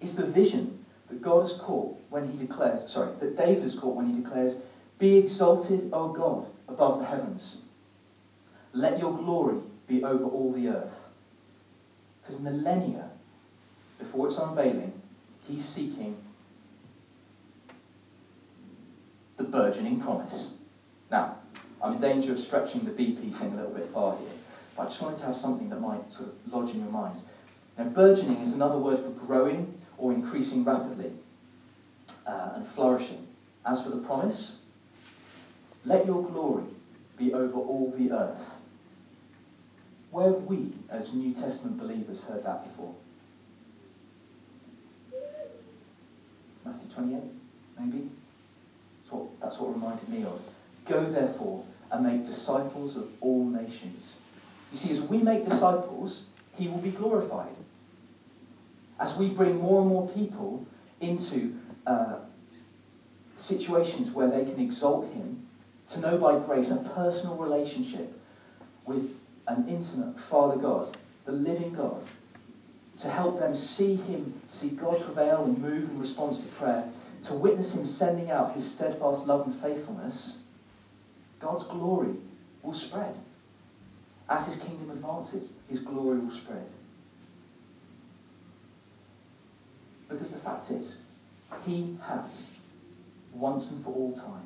is 0.00 0.16
the 0.16 0.26
vision 0.26 0.79
that 1.10 1.20
God 1.20 1.42
has 1.42 1.60
caught 1.60 2.00
when 2.08 2.26
he 2.28 2.38
declares, 2.38 2.90
sorry, 2.90 3.12
that 3.18 3.36
David 3.36 3.62
has 3.64 3.78
caught 3.78 3.96
when 3.96 4.06
he 4.06 4.22
declares, 4.22 4.62
Be 4.98 5.18
exalted, 5.18 5.90
O 5.92 6.12
God, 6.12 6.46
above 6.68 7.00
the 7.00 7.06
heavens. 7.06 7.62
Let 8.72 8.98
your 8.98 9.16
glory 9.16 9.58
be 9.88 10.04
over 10.04 10.24
all 10.24 10.52
the 10.52 10.68
earth. 10.68 11.04
Because 12.22 12.40
millennia 12.40 13.10
before 13.98 14.28
its 14.28 14.38
unveiling, 14.38 14.92
he's 15.46 15.64
seeking 15.64 16.16
the 19.36 19.44
burgeoning 19.44 20.00
promise. 20.00 20.54
Now, 21.10 21.38
I'm 21.82 21.94
in 21.94 22.00
danger 22.00 22.32
of 22.32 22.38
stretching 22.38 22.84
the 22.84 22.92
BP 22.92 23.34
thing 23.34 23.52
a 23.52 23.56
little 23.56 23.72
bit 23.72 23.88
far 23.92 24.16
here, 24.16 24.28
but 24.76 24.82
I 24.82 24.86
just 24.86 25.02
wanted 25.02 25.18
to 25.18 25.26
have 25.26 25.36
something 25.36 25.68
that 25.70 25.80
might 25.80 26.08
sort 26.10 26.28
of 26.28 26.52
lodge 26.52 26.72
in 26.72 26.80
your 26.80 26.90
minds. 26.90 27.24
Now, 27.76 27.84
burgeoning 27.84 28.40
is 28.42 28.54
another 28.54 28.78
word 28.78 28.98
for 29.00 29.10
growing 29.10 29.79
or 30.00 30.12
increasing 30.12 30.64
rapidly 30.64 31.12
uh, 32.26 32.52
and 32.54 32.66
flourishing. 32.68 33.26
As 33.66 33.82
for 33.82 33.90
the 33.90 33.98
promise, 33.98 34.56
let 35.84 36.06
your 36.06 36.22
glory 36.24 36.64
be 37.18 37.34
over 37.34 37.58
all 37.58 37.94
the 37.96 38.10
earth. 38.12 38.46
Where 40.10 40.32
have 40.32 40.42
we, 40.44 40.72
as 40.88 41.12
New 41.12 41.34
Testament 41.34 41.78
believers, 41.78 42.22
heard 42.22 42.42
that 42.44 42.64
before? 42.64 42.94
Matthew 46.64 46.90
28, 46.92 47.20
maybe? 47.78 48.08
That's 49.02 49.12
what, 49.12 49.40
that's 49.40 49.58
what 49.58 49.72
reminded 49.74 50.08
me 50.08 50.24
of. 50.24 50.40
Go, 50.86 51.10
therefore, 51.10 51.62
and 51.92 52.04
make 52.04 52.24
disciples 52.24 52.96
of 52.96 53.08
all 53.20 53.44
nations. 53.44 54.16
You 54.72 54.78
see, 54.78 54.90
as 54.92 55.02
we 55.02 55.18
make 55.18 55.44
disciples, 55.44 56.24
he 56.56 56.68
will 56.68 56.78
be 56.78 56.90
glorified 56.90 57.54
as 59.00 59.16
we 59.16 59.30
bring 59.30 59.58
more 59.58 59.80
and 59.80 59.88
more 59.88 60.08
people 60.10 60.64
into 61.00 61.54
uh, 61.86 62.18
situations 63.38 64.12
where 64.12 64.28
they 64.28 64.44
can 64.44 64.60
exalt 64.60 65.10
Him, 65.12 65.48
to 65.88 66.00
know 66.00 66.18
by 66.18 66.38
grace 66.38 66.70
a 66.70 66.88
personal 66.94 67.36
relationship 67.36 68.12
with 68.84 69.10
an 69.48 69.66
intimate 69.66 70.20
Father 70.20 70.56
God, 70.56 70.96
the 71.24 71.32
living 71.32 71.72
God, 71.72 72.04
to 72.98 73.08
help 73.08 73.38
them 73.38 73.54
see 73.54 73.96
Him, 73.96 74.34
see 74.46 74.68
God 74.68 75.02
prevail 75.02 75.44
and 75.44 75.58
move 75.58 75.90
in 75.90 75.98
response 75.98 76.40
to 76.40 76.46
prayer, 76.48 76.84
to 77.24 77.34
witness 77.34 77.74
Him 77.74 77.86
sending 77.86 78.30
out 78.30 78.52
His 78.52 78.70
steadfast 78.70 79.26
love 79.26 79.46
and 79.46 79.54
faithfulness, 79.56 80.36
God's 81.40 81.64
glory 81.64 82.12
will 82.62 82.74
spread. 82.74 83.16
As 84.28 84.46
His 84.46 84.58
kingdom 84.58 84.90
advances, 84.90 85.52
His 85.68 85.80
glory 85.80 86.18
will 86.18 86.30
spread. 86.30 86.66
Because 90.10 90.32
the 90.32 90.38
fact 90.40 90.70
is, 90.70 91.02
he 91.64 91.96
has, 92.02 92.48
once 93.32 93.70
and 93.70 93.82
for 93.84 93.90
all 93.90 94.12
time. 94.16 94.42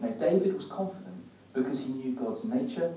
Now, 0.00 0.08
David 0.08 0.54
was 0.54 0.64
confident 0.64 1.14
because 1.52 1.84
he 1.84 1.92
knew 1.92 2.12
God's 2.12 2.44
nature 2.44 2.94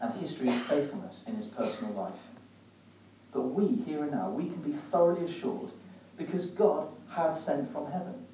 and 0.00 0.12
history 0.14 0.48
of 0.48 0.54
faithfulness 0.54 1.24
in 1.28 1.36
his 1.36 1.46
personal 1.46 1.92
life. 1.92 2.18
But 3.30 3.54
we, 3.54 3.66
here 3.66 4.02
and 4.02 4.12
now, 4.12 4.30
we 4.30 4.48
can 4.48 4.62
be 4.62 4.72
thoroughly 4.72 5.24
assured 5.24 5.70
because 6.16 6.46
God 6.46 6.88
has 7.10 7.44
sent 7.44 7.70
from 7.70 7.90
heaven. 7.90 8.24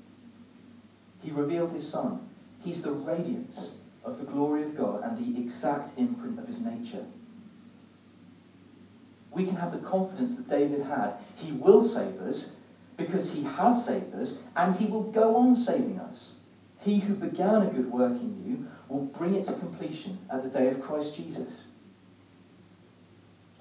He 1.20 1.33
revealed 1.33 1.72
his 1.72 1.89
Son. 1.89 2.28
He's 2.61 2.83
the 2.83 2.93
radiance 2.93 3.74
of 4.05 4.18
the 4.18 4.24
glory 4.24 4.62
of 4.62 4.76
God 4.76 5.03
and 5.03 5.18
the 5.18 5.41
exact 5.41 5.99
imprint 5.99 6.39
of 6.39 6.47
his 6.47 6.61
nature 6.61 7.05
we 9.33 9.47
can 9.47 9.57
have 9.57 9.72
the 9.72 9.78
confidence 9.78 10.37
that 10.37 10.49
David 10.49 10.83
had. 10.83 11.14
He 11.37 11.53
will 11.53 11.83
save 11.83 12.20
us 12.20 12.55
because 12.97 13.30
he 13.33 13.43
has 13.43 13.85
saved 13.85 14.14
us 14.14 14.41
and 14.57 14.74
he 14.74 14.87
will 14.87 15.03
go 15.03 15.37
on 15.37 15.57
saving 15.57 15.99
us. 15.99 16.35
He 16.78 16.99
who 16.99 17.14
began 17.14 17.62
a 17.62 17.66
good 17.66 17.91
work 17.91 18.20
in 18.22 18.45
you 18.45 18.64
will 18.89 19.01
bring 19.01 19.35
it 19.35 19.45
to 19.45 19.53
completion 19.53 20.18
at 20.30 20.43
the 20.43 20.49
day 20.49 20.68
of 20.68 20.80
Christ 20.80 21.14
Jesus. 21.14 21.66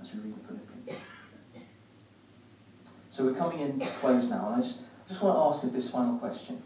As 0.02 0.12
we 0.14 0.20
read 0.20 0.34
in 0.34 0.40
Philippians. 0.40 0.98
So 3.12 3.26
we're 3.26 3.32
coming 3.32 3.60
in 3.60 3.80
to 3.80 3.88
close 4.00 4.30
now, 4.30 4.48
and 4.48 4.56
I 4.56 4.60
just, 4.62 4.82
I 5.06 5.08
just 5.08 5.22
want 5.22 5.36
to 5.36 5.40
ask 5.40 5.64
us 5.66 5.72
this 5.74 5.90
final 5.90 6.14
question. 6.14 6.58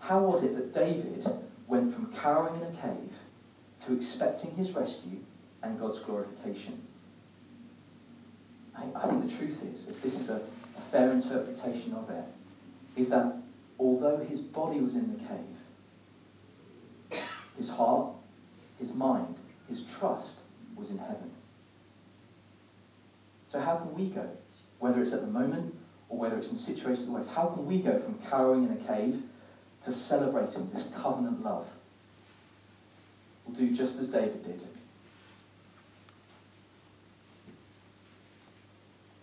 How 0.00 0.18
was 0.18 0.42
it 0.42 0.54
that 0.54 0.72
David 0.72 1.24
went 1.68 1.92
from 1.92 2.06
cowering 2.06 2.56
in 2.56 2.62
a 2.64 2.68
cave 2.68 3.12
to 3.80 3.92
expecting 3.92 4.52
his 4.52 4.74
rescue 4.74 5.18
and 5.62 5.78
God's 5.78 5.98
glorification? 5.98 6.74
I, 8.76 8.84
I 8.94 9.08
think 9.08 9.28
the 9.28 9.36
truth 9.36 9.62
is, 9.72 9.88
if 9.88 10.02
this 10.02 10.20
is 10.20 10.28
a, 10.28 10.42
a 10.76 10.80
fair 10.90 11.10
interpretation 11.12 11.94
of 11.94 12.10
it, 12.10 12.24
is 12.96 13.10
that 13.10 13.36
although 13.78 14.18
his 14.18 14.40
body 14.40 14.80
was 14.80 14.94
in 14.94 15.12
the 15.16 15.24
cave, 15.24 17.22
his 17.56 17.70
heart, 17.70 18.12
his 18.78 18.92
mind, 18.94 19.36
his 19.68 19.84
trust 19.98 20.40
was 20.76 20.90
in 20.90 20.98
heaven. 20.98 21.30
So 23.48 23.58
how 23.58 23.76
can 23.76 23.94
we 23.94 24.08
go, 24.08 24.28
whether 24.78 25.00
it's 25.00 25.12
at 25.12 25.20
the 25.20 25.26
moment 25.26 25.74
or 26.08 26.18
whether 26.18 26.36
it's 26.36 26.50
in 26.50 26.56
situations 26.56 27.08
like 27.08 27.22
this, 27.22 27.32
how 27.32 27.46
can 27.48 27.66
we 27.66 27.80
go 27.80 27.98
from 27.98 28.18
cowering 28.28 28.64
in 28.64 28.70
a 28.70 28.76
cave 28.86 29.22
to 29.82 29.92
celebrating 29.92 30.68
this 30.72 30.90
covenant 30.96 31.42
love? 31.42 31.66
We'll 33.44 33.54
do 33.54 33.72
just 33.72 33.98
as 33.98 34.08
David 34.08 34.42
did. 34.42 34.64